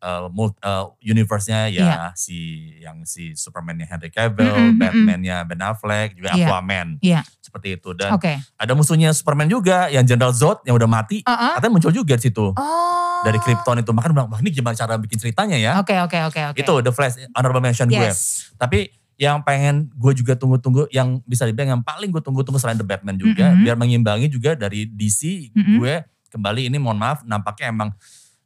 uh, 0.00 0.32
uh, 0.32 0.84
universe-nya 1.04 1.68
ya 1.68 1.84
Iya. 1.84 1.96
si 2.16 2.36
yang 2.80 3.04
si 3.04 3.36
Superman-nya 3.36 3.84
Henry 3.92 4.08
Cavill, 4.08 4.48
Mm-mm, 4.48 4.72
mm-mm. 4.72 4.80
Batman-nya 4.80 5.44
Ben 5.44 5.60
Affleck, 5.60 6.16
juga 6.16 6.32
Iya. 6.32 6.48
Aquaman. 6.48 6.88
Iya. 7.04 7.20
Seperti 7.44 7.76
itu. 7.76 7.92
Dan 7.92 8.16
Oke. 8.16 8.40
ada 8.40 8.72
musuhnya 8.72 9.12
Superman 9.12 9.46
juga 9.46 9.92
yang 9.92 10.08
General 10.08 10.32
Zod 10.32 10.64
yang 10.64 10.80
udah 10.80 10.88
mati. 10.88 11.20
Uh-uh. 11.28 11.60
Katanya 11.60 11.72
muncul 11.76 11.92
juga 11.92 12.16
di 12.16 12.24
situ. 12.24 12.56
Oh. 12.56 13.20
Dari 13.24 13.36
Krypton 13.40 13.80
itu. 13.80 13.90
Makanya 13.92 14.12
bilang, 14.12 14.28
wah 14.32 14.40
ini 14.40 14.50
gimana 14.52 14.72
cara 14.72 14.96
bikin 14.96 15.16
ceritanya 15.20 15.56
ya. 15.60 15.76
Oke, 15.80 15.96
oke, 16.00 16.18
oke, 16.32 16.40
oke. 16.52 16.58
Itu 16.60 16.80
The 16.84 16.92
Flash, 16.92 17.16
honorable 17.32 17.60
mention 17.64 17.88
gue. 17.88 17.96
Yes. 17.96 18.50
Tapi 18.56 18.92
yang 19.16 19.40
pengen 19.40 19.88
gue 19.96 20.12
juga 20.12 20.36
tunggu-tunggu, 20.36 20.92
yang 20.92 21.24
bisa 21.24 21.48
dibilang 21.48 21.80
yang 21.80 21.82
paling 21.82 22.12
gue 22.12 22.20
tunggu-tunggu 22.20 22.60
selain 22.60 22.76
The 22.76 22.84
Batman 22.84 23.16
juga, 23.16 23.52
Mm-mm. 23.52 23.64
biar 23.64 23.76
mengimbangi 23.76 24.28
juga 24.28 24.52
dari 24.52 24.84
DC, 24.84 25.52
Mm-mm. 25.56 25.80
gue 25.80 25.94
kembali 26.28 26.68
ini 26.68 26.76
mohon 26.76 27.00
maaf, 27.00 27.24
nampaknya 27.24 27.72
emang 27.72 27.96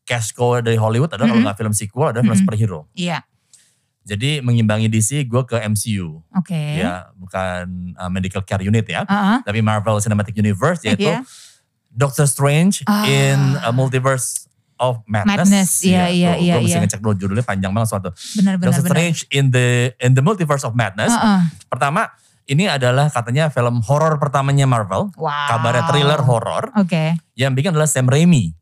cash 0.07 0.31
cow 0.31 0.63
dari 0.63 0.79
Hollywood 0.79 1.11
adalah 1.11 1.27
kalau 1.27 1.43
Mm-mm. 1.43 1.47
nggak 1.51 1.59
film 1.59 1.75
sequel 1.75 2.15
adalah 2.15 2.23
film 2.23 2.35
Mm-mm. 2.35 2.43
superhero. 2.47 2.87
Iya. 2.95 3.27
Jadi 4.01 4.41
mengimbangi 4.41 4.89
DC 4.89 5.29
gue 5.29 5.43
ke 5.45 5.61
MCU. 5.61 6.25
Oke. 6.35 6.57
Ya, 6.57 7.13
bukan 7.15 7.95
uh, 7.95 8.11
Medical 8.11 8.43
Care 8.43 8.65
Unit 8.65 8.83
ya. 8.89 9.05
Ah, 9.07 9.37
ah. 9.37 9.39
Tapi 9.45 9.61
Marvel 9.61 10.01
Cinematic 10.01 10.35
Universe 10.35 10.83
yaitu 10.83 11.07
Iya. 11.07 11.23
Doctor 11.91 12.25
Strange 12.25 12.87
Ah. 12.87 13.05
in 13.07 13.39
a 13.61 13.71
Multiverse 13.71 14.50
of 14.81 15.05
Madness. 15.05 15.37
Madness, 15.47 15.71
iya, 15.85 16.09
iya, 16.09 16.33
tuh, 16.35 16.43
iya, 16.43 16.55
Gue 16.57 16.65
mesti 16.65 16.73
iya. 16.73 16.83
ngecek 16.89 17.01
dulu 17.05 17.15
judulnya 17.15 17.45
panjang 17.45 17.71
banget 17.77 17.89
suatu. 17.93 18.11
Benar 18.41 18.57
benar 18.57 18.67
Doctor 18.73 18.83
benar. 18.89 18.95
Strange 18.97 19.19
in 19.29 19.45
the 19.53 19.93
in 20.01 20.17
the 20.17 20.25
Multiverse 20.25 20.65
of 20.65 20.73
Madness. 20.73 21.13
Ah, 21.13 21.21
ah. 21.21 21.41
Pertama, 21.69 22.09
ini 22.49 22.67
adalah 22.67 23.13
katanya 23.13 23.53
film 23.53 23.85
horor 23.85 24.17
pertamanya 24.17 24.65
Marvel. 24.65 25.13
Wow. 25.15 25.31
Kabarnya 25.53 25.85
thriller 25.87 26.21
horor. 26.25 26.73
Oke. 26.81 27.15
Yang 27.37 27.53
bikin 27.61 27.71
adalah 27.77 27.87
Sam 27.87 28.09
Raimi. 28.09 28.57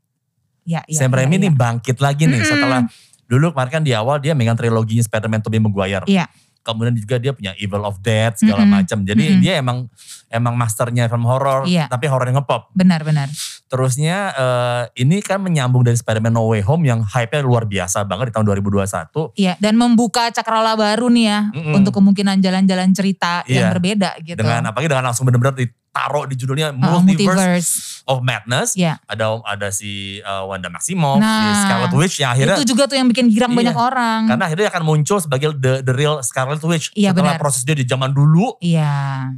Ya, 0.69 0.85
ya, 0.85 0.99
Sam 1.01 1.15
ya, 1.15 1.25
Raimi 1.25 1.41
ya. 1.41 1.49
nih 1.49 1.53
bangkit 1.57 1.97
lagi 2.03 2.29
nih 2.29 2.45
Mm-mm. 2.45 2.51
setelah 2.53 2.81
dulu 3.25 3.57
kemarin 3.57 3.73
kan 3.81 3.83
di 3.85 3.97
awal 3.97 4.21
dia 4.21 4.37
megang 4.37 4.59
triloginya 4.59 5.01
Spider-Man 5.01 5.41
Tobey 5.41 5.63
Maguire. 5.63 6.05
Iya. 6.05 6.29
Kemudian 6.61 6.92
juga 6.94 7.16
dia 7.16 7.33
punya 7.33 7.57
Evil 7.57 7.81
of 7.81 7.99
Dead 8.01 8.37
segala 8.37 8.62
Mm-mm. 8.62 8.77
macam. 8.77 8.99
Jadi 9.01 9.25
Mm-mm. 9.25 9.40
dia 9.40 9.57
emang 9.57 9.88
emang 10.29 10.53
masternya 10.53 11.09
film 11.09 11.25
horor, 11.25 11.64
Iya. 11.64 11.88
tapi 11.88 12.05
horor 12.07 12.29
yang 12.29 12.40
ngepop. 12.40 12.68
Benar 12.77 13.01
benar. 13.03 13.33
Terusnya 13.66 14.33
eh, 14.33 14.83
ini 15.01 15.21
kan 15.21 15.40
menyambung 15.40 15.85
dari 15.85 15.97
Spider-Man 15.97 16.33
No 16.33 16.44
Way 16.49 16.61
Home 16.64 16.85
yang 16.85 17.01
hype-nya 17.01 17.40
luar 17.40 17.64
biasa 17.64 18.05
banget 18.05 18.29
di 18.29 18.33
tahun 18.37 18.47
2021. 18.57 19.33
Iya, 19.35 19.57
dan 19.57 19.75
membuka 19.77 20.29
cakrawala 20.29 20.77
baru 20.77 21.09
nih 21.09 21.25
ya 21.25 21.40
Mm-mm. 21.53 21.75
untuk 21.77 21.92
kemungkinan 21.94 22.40
jalan-jalan 22.40 22.92
cerita 22.92 23.44
yang 23.44 23.68
Iya. 23.68 23.73
berbeda 23.73 24.11
gitu. 24.21 24.38
Dengan 24.38 24.68
apalagi 24.68 24.88
dengan 24.88 25.05
langsung 25.09 25.25
bener-bener 25.25 25.57
ditaruh 25.88 26.24
di 26.24 26.37
judulnya 26.37 26.68
Uh, 26.70 27.01
Multiverse, 27.01 28.05
of 28.05 28.20
Madness. 28.20 28.72
Iya. 28.72 29.01
Ada 29.05 29.24
ada 29.42 29.68
si 29.68 30.18
eh, 30.18 30.42
Wanda 30.44 30.68
Maximoff, 30.68 31.16
Nah, 31.16 31.42
si 31.42 31.48
Scarlet 31.61 31.92
Witch 31.92 32.16
yang 32.18 32.31
akhirnya 32.31 32.57
Itu 32.57 32.68
juga 32.68 32.85
tuh 32.85 32.94
yang 32.94 33.09
bikin 33.09 33.29
girang 33.29 33.51
Iya. 33.51 33.59
banyak 33.59 33.77
orang. 33.77 34.20
karena 34.27 34.44
akhirnya 34.44 34.68
akan 34.68 34.83
muncul 34.85 35.18
sebagai 35.18 35.48
the, 35.55 35.81
the 35.81 35.90
real 35.90 36.20
Scarlet 36.20 36.61
Witch 36.62 36.92
Iya, 36.94 37.11
setelah 37.11 37.35
benar. 37.35 37.40
proses 37.40 37.62
dia 37.62 37.72
di 37.72 37.83
zaman 37.83 38.11
dulu 38.11 38.55
Iya. 38.59 38.94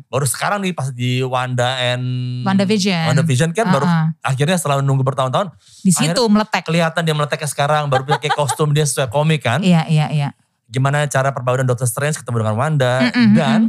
baru 0.06 0.26
sekarang 0.26 0.60
nih 0.60 0.72
pas 0.72 0.90
di 0.90 1.22
Wanda 1.22 1.78
and 1.80 2.04
WandaVision. 2.42 3.08
WandaVision 3.08 3.50
kan 3.50 3.66
baru 3.68 3.86
Uh-uh. 3.86 4.06
akhirnya 4.22 4.54
setelah 4.54 4.78
nunggu 4.80 5.02
bertahun-tahun 5.02 5.54
Di 5.80 5.92
situ 5.92 6.22
meletek. 6.22 6.62
kelihatan 6.62 7.00
dia 7.00 7.14
meletaknya 7.14 7.48
sekarang 7.48 7.86
baru 7.86 8.04
pakai 8.06 8.30
kostum 8.38 8.70
dia 8.70 8.84
sesuai 8.84 9.08
komik 9.08 9.40
kan 9.40 9.62
Iya, 9.62 9.86
iya, 9.86 10.06
iya. 10.08 10.28
gimana 10.66 11.02
cara 11.06 11.30
perpaduan 11.30 11.64
Doctor 11.64 11.84
Strange 11.84 12.14
ketemu 12.16 12.36
dengan 12.40 12.54
Wanda 12.54 13.08
Mm-mm, 13.08 13.28
dan 13.32 13.60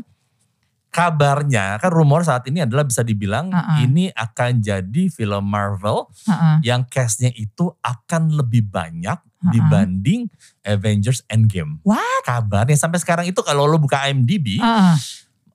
kabarnya 0.91 1.79
kan 1.79 1.87
rumor 1.87 2.21
saat 2.27 2.43
ini 2.51 2.67
adalah 2.67 2.83
bisa 2.83 2.99
dibilang 3.01 3.47
Uh-uh. 3.47 3.79
ini 3.79 4.11
akan 4.11 4.59
jadi 4.59 5.07
film 5.07 5.47
Marvel 5.47 6.11
Heeh. 6.27 6.67
yang 6.67 6.83
castnya 6.83 7.31
itu 7.31 7.71
akan 7.79 8.35
lebih 8.35 8.67
banyak 8.67 9.15
Uh-uh. 9.15 9.49
dibanding 9.55 10.27
Avengers 10.61 11.23
Endgame. 11.31 11.79
What? 11.87 12.27
Kabarnya 12.27 12.75
sampai 12.75 12.99
sekarang 12.99 13.25
itu 13.25 13.39
kalau 13.41 13.65
lo 13.65 13.79
buka 13.79 14.03
IMDb 14.11 14.59
Heeh. 14.59 14.95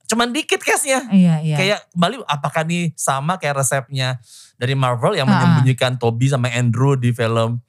cuman 0.08 0.32
dikit 0.32 0.64
castnya. 0.64 1.04
Iya, 1.12 1.44
iya. 1.44 1.56
Kayak 1.60 1.78
kembali 1.92 2.16
apakah 2.24 2.62
nih 2.64 2.96
sama 2.96 3.36
kayak 3.36 3.60
resepnya 3.60 4.16
dari 4.56 4.72
Marvel 4.72 5.20
yang 5.20 5.28
Uh-uh. 5.28 5.36
menyembunyikan 5.36 6.00
Toby 6.00 6.32
sama 6.32 6.48
Andrew 6.48 6.96
di 6.96 7.12
film 7.12 7.60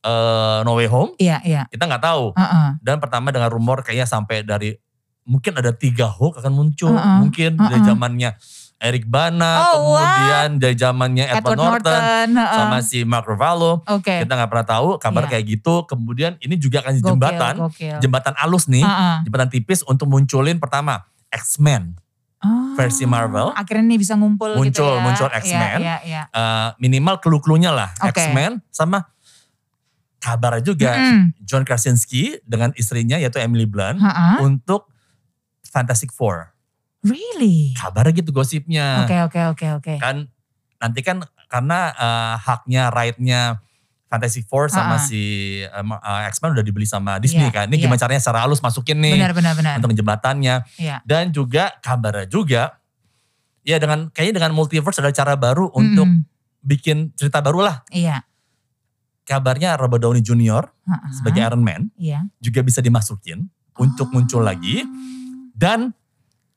eh, 0.00 0.58
No 0.64 0.72
Way 0.80 0.88
Home? 0.88 1.12
Iya, 1.20 1.44
iya. 1.44 1.62
Kita 1.68 1.84
nggak 1.84 2.00
tahu. 2.00 2.32
Heeh. 2.32 2.80
Dan 2.80 2.96
pertama 2.96 3.28
dengan 3.28 3.52
rumor 3.52 3.84
kayaknya 3.84 4.08
sampai 4.08 4.40
dari 4.40 4.72
mungkin 5.22 5.52
ada 5.54 5.70
tiga 5.70 6.08
Hulk 6.08 6.38
akan 6.38 6.52
muncul, 6.52 6.90
Uh-uh. 6.90 7.20
mungkin 7.20 7.54
dari 7.54 7.76
Uh-uh. 7.76 7.88
zamannya 7.88 8.30
Eric 8.80 9.04
Bana, 9.06 9.60
Oh, 9.60 9.92
kemudian 9.92 10.56
dari 10.56 10.72
zamannya 10.72 11.28
Edward, 11.28 11.52
Edward 11.52 11.58
Norton, 11.60 11.92
Norton. 11.92 12.28
heeh. 12.32 12.56
sama 12.56 12.76
si 12.80 12.98
Mark 13.04 13.28
Ruffalo. 13.28 13.84
Oke. 13.84 14.24
Kita 14.24 14.32
nggak 14.32 14.48
pernah 14.48 14.66
tahu 14.66 14.88
kabar 14.96 15.22
Iya. 15.22 15.30
kayak 15.30 15.44
gitu. 15.50 15.74
Kemudian 15.84 16.40
ini 16.40 16.56
juga 16.56 16.80
akan 16.80 16.96
Gokil, 16.96 17.04
jembatan, 17.06 17.54
gokil. 17.60 17.96
jembatan 18.00 18.34
alus 18.40 18.64
nih, 18.66 18.80
Heeh. 18.80 19.16
jembatan 19.22 19.48
tipis 19.48 19.84
untuk 19.84 20.08
munculin 20.08 20.56
pertama 20.56 21.04
X-Men. 21.28 22.00
Oh, 22.40 22.72
versi 22.72 23.04
Marvel. 23.04 23.52
Akhirnya 23.52 23.84
nih 23.84 24.00
bisa 24.00 24.16
ngumpul 24.16 24.56
gitu 24.56 24.80
Muncul, 24.80 24.92
ya. 24.96 25.02
muncul 25.04 25.28
Iya, 25.28 25.36
X-Men. 25.36 25.78
Iya, 25.78 25.96
iya. 26.00 26.22
Eh, 26.26 26.68
minimal 26.80 27.20
clue-cluenya 27.20 27.68
lah 27.68 27.92
Oke. 28.00 28.16
X-Men 28.16 28.64
sama 28.72 29.04
kabar 30.16 30.56
juga 30.60 30.92
Mm-mm. 30.94 31.36
John 31.40 31.64
Krasinski 31.64 32.40
dengan 32.42 32.72
istrinya 32.74 33.16
yaitu 33.16 33.36
Emily 33.36 33.64
Blunt 33.64 33.96
Heeh. 33.98 34.40
untuk 34.40 34.88
Fantastic 35.70 36.10
Four. 36.10 36.50
Really? 37.00 37.72
Kabarnya 37.72 38.12
gitu 38.12 38.30
gosipnya. 38.30 39.06
Oke, 39.06 39.16
oke, 39.22 39.40
oke, 39.48 39.66
oke. 39.78 39.94
Kan 39.96 40.28
nanti 40.76 41.00
kan 41.00 41.22
karena 41.46 41.90
eh, 41.90 42.34
haknya 42.38 42.90
right-nya 42.90 43.40
Fantastic 44.06 44.44
Four 44.44 44.66
sama 44.66 44.98
Ah. 44.98 45.00
si 45.00 45.22
Ma- 45.80 46.02
eh, 46.02 46.28
X-Men 46.28 46.52
udah 46.52 46.66
dibeli 46.66 46.82
sama 46.82 47.16
Disney 47.16 47.46
Iya, 47.46 47.54
kan. 47.54 47.66
Ini 47.70 47.78
iya. 47.78 47.82
gimana 47.86 47.96
caranya 47.96 48.18
secara 48.18 48.42
halus 48.42 48.58
masukin 48.58 48.98
nih 48.98 49.14
Benar, 49.16 49.32
benar, 49.32 49.54
benar. 49.54 49.74
untuk 49.78 49.94
jembatannya. 49.94 50.66
Iya. 50.76 50.98
Dan 51.02 51.30
juga 51.30 51.70
kabarnya 51.78 52.26
juga 52.26 52.82
ya 53.62 53.78
dengan 53.78 54.10
kayaknya 54.10 54.42
dengan 54.42 54.52
multiverse 54.52 54.98
ada 54.98 55.14
cara 55.14 55.38
baru 55.38 55.70
untuk 55.70 56.04
Mm-mm. 56.04 56.26
bikin 56.60 57.14
cerita 57.14 57.38
baru 57.38 57.62
lah. 57.62 57.86
Iya. 57.88 58.26
Kabarnya 59.22 59.78
Robert 59.78 60.02
Downey 60.02 60.20
Jr. 60.20 60.66
Heeh. 60.66 61.10
sebagai 61.14 61.40
Iron 61.40 61.62
Man 61.62 61.94
Iya. 61.94 62.26
juga 62.42 62.60
bisa 62.60 62.82
dimasukin 62.82 63.46
untuk 63.78 64.10
Oh. 64.10 64.18
muncul 64.18 64.42
lagi 64.42 64.82
dan 65.60 65.92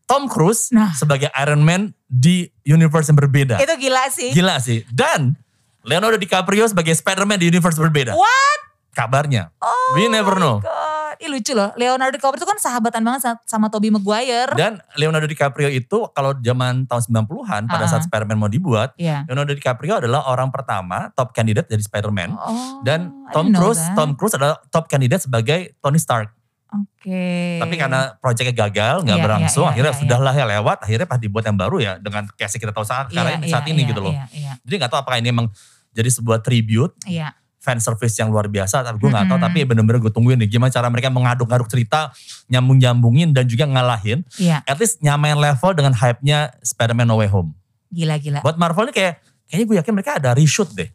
Tom 0.03 0.25
Cruise 0.25 0.67
Nah. 0.69 0.91
sebagai 0.93 1.27
Iron 1.35 1.59
Man 1.59 1.91
di 2.05 2.47
universe 2.63 3.07
yang 3.07 3.17
berbeda. 3.17 3.55
Itu 3.57 3.75
gila 3.77 4.07
sih. 4.07 4.31
Gila 4.31 4.55
sih. 4.57 4.87
Dan 4.87 5.35
Leonardo 5.81 6.15
DiCaprio 6.15 6.63
sebagai 6.65 6.91
Spider-Man 6.91 7.35
di 7.37 7.47
universe 7.49 7.75
berbeda. 7.75 8.15
What? 8.15 8.59
Kabarnya. 8.93 9.49
Oh 9.57 9.97
We 9.97 10.05
never 10.05 10.37
know. 10.37 10.61
God. 10.61 11.17
Ih 11.17 11.27
lucu 11.27 11.51
loh. 11.51 11.73
Leonardo 11.73 12.13
DiCaprio 12.13 12.37
itu 12.37 12.45
kan 12.45 12.55
sahabatan 12.55 13.01
banget 13.01 13.21
sa- 13.21 13.41
sama 13.43 13.67
Tobey 13.67 13.89
Maguire. 13.89 14.53
Dan 14.53 14.77
Leonardo 14.93 15.25
DiCaprio 15.25 15.67
itu 15.67 16.07
kalau 16.11 16.35
zaman 16.37 16.85
tahun 16.85 17.01
90-an 17.03 17.65
pada 17.65 17.83
Ah. 17.83 17.89
saat 17.89 18.03
Spider-Man 18.03 18.37
mau 18.37 18.47
dibuat, 18.47 18.93
Iya. 18.95 19.25
Leonardo 19.25 19.51
DiCaprio 19.51 19.97
adalah 19.97 20.23
orang 20.25 20.47
pertama 20.49 21.09
top 21.11 21.31
candidate 21.31 21.65
dari 21.65 21.81
Spider-Man. 21.81 22.29
Oh, 22.31 22.79
Dan 22.81 23.11
Tom 23.31 23.49
Cruise. 23.49 23.81
Tom 23.93 24.13
Cruise 24.13 24.35
adalah 24.35 24.61
top 24.67 24.85
candidate 24.85 25.21
sebagai 25.21 25.73
Tony 25.79 25.97
Stark. 25.97 26.29
Oke. 26.73 27.61
Tapi 27.61 27.75
karena 27.77 28.17
proyeknya 28.17 28.55
gagal, 28.65 29.05
nggak 29.05 29.17
Iya, 29.17 29.23
berlangsung, 29.23 29.63
iya, 29.63 29.69
iya, 29.69 29.73
akhirnya 29.77 29.93
iya, 29.93 29.99
sudahlah 30.01 30.33
ya 30.33 30.45
lewat. 30.57 30.77
Akhirnya 30.81 31.05
pas 31.05 31.19
dibuat 31.21 31.45
yang 31.45 31.57
baru 31.57 31.77
ya 31.77 31.93
dengan 32.01 32.25
case 32.33 32.57
kita 32.57 32.73
tahu 32.73 32.81
saat, 32.81 33.13
sekarang 33.13 33.45
Iya, 33.45 33.51
saat 33.53 33.63
iya, 33.69 33.71
ini 33.77 33.81
iya, 33.85 33.89
gitu 33.93 34.01
loh. 34.01 34.13
Iya, 34.13 34.25
iya. 34.33 34.53
Jadi 34.65 34.73
nggak 34.81 34.89
tahu 34.89 34.99
apakah 35.05 35.17
ini 35.21 35.29
emang 35.29 35.47
jadi 35.93 36.09
sebuah 36.09 36.41
tribute 36.41 36.93
iya. 37.05 37.37
fan 37.61 37.77
service 37.77 38.17
yang 38.17 38.33
luar 38.33 38.49
biasa. 38.49 38.81
Tapi 38.81 38.97
gue 38.97 39.09
nggak 39.13 39.29
tahu. 39.29 39.37
Mm-mm. 39.37 39.47
Tapi 39.53 39.59
bener-bener 39.69 39.99
gue 40.01 40.09
tungguin 40.09 40.37
nih 40.41 40.49
gimana 40.49 40.73
cara 40.73 40.89
mereka 40.89 41.13
mengaduk-aduk 41.13 41.69
cerita, 41.69 42.09
nyambung-nyambungin 42.49 43.31
dan 43.31 43.45
juga 43.45 43.69
ngalahin. 43.69 44.25
Iya. 44.41 44.65
At 44.65 44.81
least 44.81 44.99
nyamain 44.99 45.37
level 45.37 45.71
dengan 45.77 45.93
hype-nya 45.93 46.57
Spider-Man 46.65 47.05
No 47.05 47.21
Way 47.21 47.29
Home. 47.29 47.53
Gila-gila. 47.93 48.41
Buat 48.41 48.57
Marvel 48.57 48.89
ini 48.89 48.93
kayak 48.97 49.13
kayaknya 49.45 49.65
gue 49.69 49.75
yakin 49.85 49.93
mereka 49.93 50.11
ada 50.17 50.33
reshoot 50.33 50.73
deh. 50.73 50.89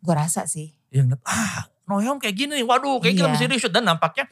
Gue 0.00 0.14
rasa 0.16 0.48
sih. 0.48 0.72
Yang 0.88 1.20
ah 1.28 1.68
No 1.84 2.00
Way 2.00 2.08
Home 2.08 2.18
kayak 2.18 2.34
gini 2.34 2.62
nih. 2.62 2.66
Waduh 2.66 2.98
kayak 2.98 3.14
kita 3.20 3.28
Iya. 3.28 3.34
mesti 3.36 3.46
reshoot. 3.52 3.72
Dan 3.72 3.84
nampaknya 3.84 4.24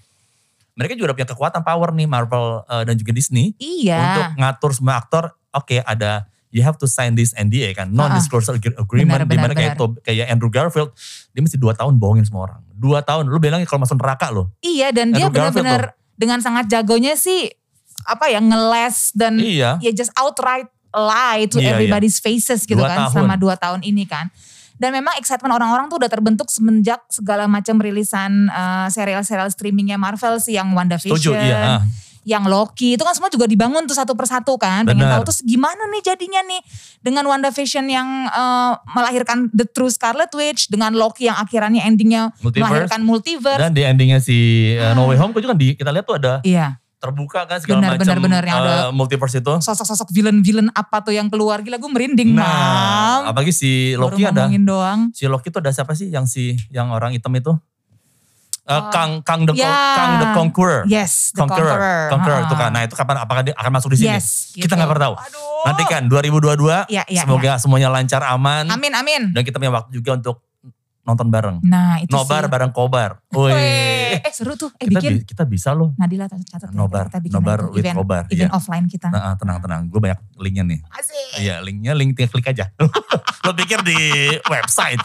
mereka 0.80 0.96
juga 0.96 1.12
punya 1.12 1.28
kekuatan 1.28 1.60
power 1.60 1.92
nih 1.92 2.06
Marvel 2.06 2.64
eh, 2.64 2.82
dan 2.82 2.96
juga 2.96 3.12
Disney. 3.12 3.52
Iya. 3.54 4.00
untuk 4.00 4.28
ngatur 4.38 4.70
semua 4.72 4.96
aktor 4.96 5.24
oke 5.52 5.76
ada 5.78 6.24
you 6.48 6.60
have 6.60 6.74
to 6.74 6.88
sign 6.88 7.12
this 7.12 7.30
NDA 7.32 7.76
kan 7.76 7.86
non 7.86 8.10
disclosure 8.12 8.56
agreement 8.56 9.22
di 9.22 9.36
mana 9.36 9.52
kayak 9.52 9.76
Tob- 9.76 10.00
kayak 10.00 10.26
Andrew 10.26 10.48
Garfield 10.48 10.90
dia 11.30 11.40
mesti 11.40 11.54
dua 11.54 11.70
tahun 11.72 11.94
bohongin 11.94 12.24
semua 12.24 12.48
orang 12.48 12.60
dua 12.72 12.98
tahun 13.00 13.28
lu 13.28 13.36
bilangnya 13.36 13.64
kalau 13.64 13.84
masuk 13.84 13.94
neraka 13.94 14.32
loh 14.32 14.48
Iya 14.58 14.90
dan 14.90 15.12
dia 15.12 15.28
Andrew 15.28 15.36
Garfield 15.36 15.62
benar-benar 15.62 15.84
dengan 16.16 16.38
sangat 16.40 16.66
jagonya 16.66 17.14
sih 17.14 17.52
apa 18.00 18.26
ya 18.26 18.40
ngeles 18.40 19.12
dan 19.12 19.36
iya 19.36 19.76
ya 19.78 19.92
just 19.92 20.10
outright 20.14 20.66
lie 20.90 21.46
to 21.46 21.62
Iya, 21.62 21.76
everybody's 21.76 22.18
faces 22.18 22.64
gitu 22.64 22.74
Dua 22.74 22.88
kan 22.88 22.98
tahun. 23.06 23.12
selama 23.14 23.36
dua 23.36 23.54
tahun 23.54 23.80
ini 23.84 24.04
kan. 24.04 24.26
Dan 24.80 24.96
memang 24.96 25.12
excitement 25.14 25.52
orang-orang 25.52 25.86
tuh 25.86 26.00
udah 26.00 26.08
terbentuk 26.08 26.48
semenjak 26.48 27.04
segala 27.06 27.44
macam 27.44 27.76
rilisan 27.76 28.48
eh, 28.48 28.88
serial-serial 28.88 29.52
streamingnya 29.52 30.00
Marvel 30.00 30.40
sih 30.40 30.56
yang 30.56 30.72
WandaVision, 30.72 31.12
setuju 31.12 31.36
iya 31.36 31.76
ah. 31.76 31.82
yang 32.20 32.44
Loki 32.44 32.96
itu 32.96 33.00
kan 33.00 33.12
semua 33.12 33.28
juga 33.28 33.44
dibangun 33.44 33.84
tuh 33.84 33.92
satu 33.92 34.12
persatu 34.12 34.56
kan. 34.56 34.84
Pengen 34.84 35.04
Benar. 35.04 35.20
tahu 35.20 35.28
terus 35.28 35.40
gimana 35.40 35.84
nih 35.88 36.00
jadinya 36.00 36.40
nih 36.42 36.60
dengan 37.00 37.24
WandaVision 37.24 37.86
yang 37.86 38.08
eh, 38.26 38.72
melahirkan 38.90 39.52
The 39.52 39.68
True 39.68 39.92
Scarlet 39.92 40.32
Witch 40.32 40.68
dengan 40.68 40.96
Loki 40.96 41.28
yang 41.28 41.36
akhirannya 41.36 41.80
endingnya 41.80 42.32
Multiverse. 42.40 42.64
melahirkan 42.64 43.00
multiverse. 43.04 43.60
dan 43.60 43.72
di 43.72 43.84
endingnya 43.84 44.16
si 44.18 44.36
uh, 44.76 44.92
No 44.92 45.04
Ah. 45.04 45.12
Way 45.12 45.18
Home 45.18 45.32
itu 45.34 45.44
kan 45.44 45.56
di, 45.56 45.76
kita 45.76 45.92
lihat 45.92 46.04
tuh 46.04 46.16
ada 46.16 46.40
Iya. 46.40 46.80
Terbuka 47.00 47.42
kan 47.42 47.56
segala 47.56 47.80
Benar, 47.80 47.90
macam 47.90 48.04
benar, 48.04 48.18
benar, 48.20 48.42
yang 48.44 48.56
ada- 48.58 48.76
uh, 48.82 48.90
multiverse 48.90 49.36
itu 49.36 49.54
sosok-sosok 49.58 50.08
villain-villain 50.10 50.68
apa 50.70 51.00
tuh 51.00 51.10
yang 51.10 51.26
keluar 51.26 51.58
gila 51.58 51.74
gue 51.74 51.88
merinding 51.88 52.30
nah 52.30 53.24
mam. 53.24 53.32
apalagi 53.32 53.50
si 53.50 53.70
Baru 53.92 54.12
Loki 54.12 54.22
ada 54.22 54.44
ngomongin 54.44 54.62
doang. 54.62 55.00
si 55.10 55.24
Loki 55.24 55.48
tuh 55.48 55.58
ada 55.58 55.72
siapa 55.72 55.90
sih 55.90 56.06
yang 56.06 56.24
si 56.24 56.54
yang 56.68 56.88
orang 56.88 57.10
hitam 57.10 57.32
itu 57.32 57.56
Uh, 58.62 58.76
Oh. 58.76 58.82
Kang 58.88 59.18
Kang 59.24 59.42
the 59.42 59.56
Ya. 59.56 59.66
Kang 59.96 60.12
the 60.20 60.26
Conqueror 60.30 60.86
Yes, 60.86 61.32
The 61.32 61.42
Conqueror, 61.42 61.74
Conqueror. 61.74 62.06
Conqueror 62.08 62.38
itu 62.40 62.54
kan. 62.54 62.70
Nah 62.70 62.82
itu 62.84 62.94
kapan 62.94 63.16
apakah 63.18 63.42
dia 63.42 63.54
akan 63.56 63.72
masuk 63.72 63.90
di 63.90 63.98
sini? 63.98 64.14
Yes, 64.14 64.52
Kita 64.52 64.62
gitu. 64.62 64.72
nggak 64.78 64.86
pernah 64.86 65.04
tahu. 65.10 65.14
Aduh. 65.18 65.64
Nanti 65.66 65.82
kan 65.84 66.02
2022 66.06 66.86
Iya, 66.86 67.02
iya, 67.04 67.20
semoga 67.20 67.58
semuanya 67.58 67.90
lancar 67.90 68.22
aman 68.22 68.68
Amin, 68.68 68.92
amin. 68.92 69.22
dan 69.32 69.42
kita 69.42 69.58
punya 69.58 69.74
waktu 69.74 69.90
juga 69.92 70.14
untuk 70.14 70.36
nonton 71.02 71.26
bareng. 71.28 71.56
Nah 71.62 71.98
itu 71.98 72.14
Nobar 72.14 72.46
sih. 72.46 72.50
bareng 72.52 72.70
kobar. 72.70 73.10
Wih. 73.34 73.50
Eh 74.18 74.32
seru 74.34 74.58
tuh, 74.58 74.74
eh 74.76 74.90
kita, 74.90 74.98
bikin. 74.98 75.12
bi- 75.20 75.24
kita 75.26 75.44
bisa 75.46 75.70
loh. 75.70 75.94
Nadila 75.94 76.26
catat 76.26 76.42
ya, 76.42 76.74
Nobar, 76.74 77.06
kita 77.06 77.18
bikin 77.22 77.34
nobar 77.38 77.58
with 77.70 77.86
event, 77.86 77.96
Kobar, 77.96 78.24
event 78.28 78.50
iya. 78.50 78.56
offline 78.56 78.86
kita. 78.90 79.08
Nah, 79.08 79.20
ah, 79.22 79.34
tenang 79.38 79.62
tenang, 79.62 79.82
gue 79.86 80.00
banyak 80.02 80.18
linknya 80.36 80.64
nih. 80.66 80.80
Asik. 80.90 81.30
Iya, 81.40 81.54
linknya 81.62 81.92
link 81.94 82.18
tinggal 82.18 82.32
klik 82.34 82.50
aja. 82.50 82.74
Lo 83.46 83.52
pikir 83.54 83.80
di 83.86 83.96
website. 84.50 85.00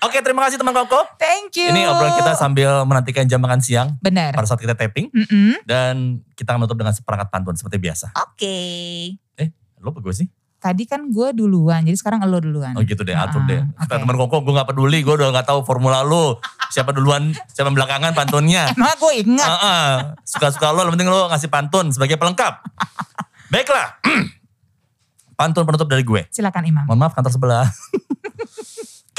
Oke, 0.00 0.16
terima 0.24 0.48
kasih 0.48 0.56
teman 0.56 0.72
Koko. 0.72 1.04
Thank 1.20 1.60
you. 1.60 1.68
Ini 1.68 1.84
obrolan 1.92 2.16
kita 2.16 2.32
sambil 2.32 2.88
menantikan 2.88 3.28
jam 3.28 3.36
makan 3.36 3.60
siang 3.60 4.00
Benar. 4.00 4.32
pada 4.32 4.48
saat 4.48 4.56
kita 4.56 4.72
tapping 4.72 5.12
Mm-mm. 5.12 5.60
dan 5.68 6.24
kita 6.32 6.56
menutup 6.56 6.80
dengan 6.80 6.96
seperangkat 6.96 7.28
pantun 7.28 7.52
seperti 7.52 7.76
biasa. 7.76 8.16
Oke. 8.16 8.56
Lo 9.80 9.92
apa 9.92 10.00
gue 10.00 10.12
sih? 10.12 10.28
Tadi 10.60 10.84
kan 10.84 11.08
gue 11.08 11.32
duluan, 11.32 11.80
jadi 11.80 11.96
sekarang 11.96 12.20
lo 12.22 12.36
duluan. 12.36 12.76
Oh 12.76 12.84
gitu 12.84 13.00
deh, 13.00 13.16
atur 13.16 13.40
Ah, 13.40 13.48
deh. 13.48 13.60
oke. 13.64 13.80
Kata 13.80 13.94
teman 13.96 14.12
Koko, 14.14 14.44
gue 14.44 14.52
gak 14.52 14.68
peduli, 14.68 15.00
gue 15.00 15.14
udah 15.16 15.32
gak 15.32 15.48
tahu 15.48 15.64
formula 15.64 16.04
lo. 16.04 16.36
Siapa 16.68 16.92
duluan, 16.92 17.32
siapa 17.48 17.72
belakangan 17.72 18.12
pantunnya. 18.12 18.68
Emang 18.76 18.92
gue 18.94 19.24
ingat. 19.24 19.48
Ah, 19.48 19.56
ah. 19.56 19.90
Suka-suka 20.20 20.68
lo, 20.70 20.84
yang 20.84 20.92
penting 20.92 21.08
lo 21.08 21.32
ngasih 21.32 21.48
pantun 21.48 21.88
sebagai 21.88 22.14
pelengkap. 22.14 22.60
Baiklah. 23.52 24.04
pantun 25.40 25.64
penutup 25.64 25.88
dari 25.88 26.04
gue. 26.04 26.28
Silakan 26.28 26.68
Imam. 26.68 26.84
Mohon 26.84 26.98
maaf 27.00 27.16
kantor 27.16 27.32
sebelah. 27.32 27.64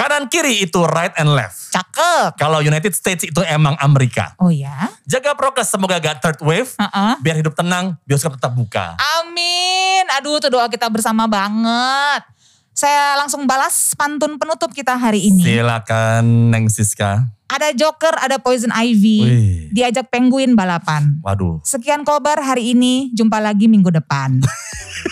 Kanan 0.02 0.26
kiri 0.34 0.66
itu 0.66 0.82
right 0.82 1.14
and 1.22 1.30
left. 1.30 1.70
Cakep. 1.70 2.34
Kalau 2.42 2.58
United 2.58 2.90
States 2.98 3.22
itu 3.22 3.38
emang 3.46 3.78
Amerika. 3.78 4.34
Oh 4.42 4.50
ya. 4.50 4.90
Jaga 5.06 5.38
prokes 5.38 5.70
semoga 5.70 6.02
gak 6.02 6.18
third 6.18 6.42
wave. 6.42 6.74
Heeh. 6.74 7.14
Biar 7.22 7.38
hidup 7.38 7.54
tenang, 7.54 8.02
bioskop 8.10 8.34
tetap 8.34 8.58
buka. 8.58 8.98
Amin. 9.22 10.02
Aduh, 10.18 10.42
itu 10.42 10.50
doa 10.50 10.66
kita 10.74 10.90
bersama 10.90 11.30
banget. 11.30 12.26
Saya 12.74 13.14
langsung 13.14 13.46
balas 13.46 13.94
pantun 13.94 14.42
penutup 14.42 14.74
kita 14.74 14.98
hari 14.98 15.22
ini. 15.30 15.46
Silakan 15.46 16.50
Neng 16.50 16.66
Siska. 16.66 17.30
Ada 17.46 17.70
Joker, 17.78 18.18
ada 18.18 18.42
Poison 18.42 18.74
Ivy. 18.74 19.20
Wih. 19.22 19.70
Diajak 19.70 20.10
penguin 20.10 20.58
balapan. 20.58 21.22
Waduh. 21.22 21.62
Sekian 21.62 22.02
kobar 22.02 22.42
hari 22.42 22.74
ini. 22.74 23.14
Jumpa 23.14 23.38
lagi 23.38 23.70
minggu 23.70 23.94
depan. 23.94 24.42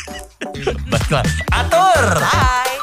Baiklah. 0.90 1.30
Atur. 1.54 2.02
Bye. 2.26 2.79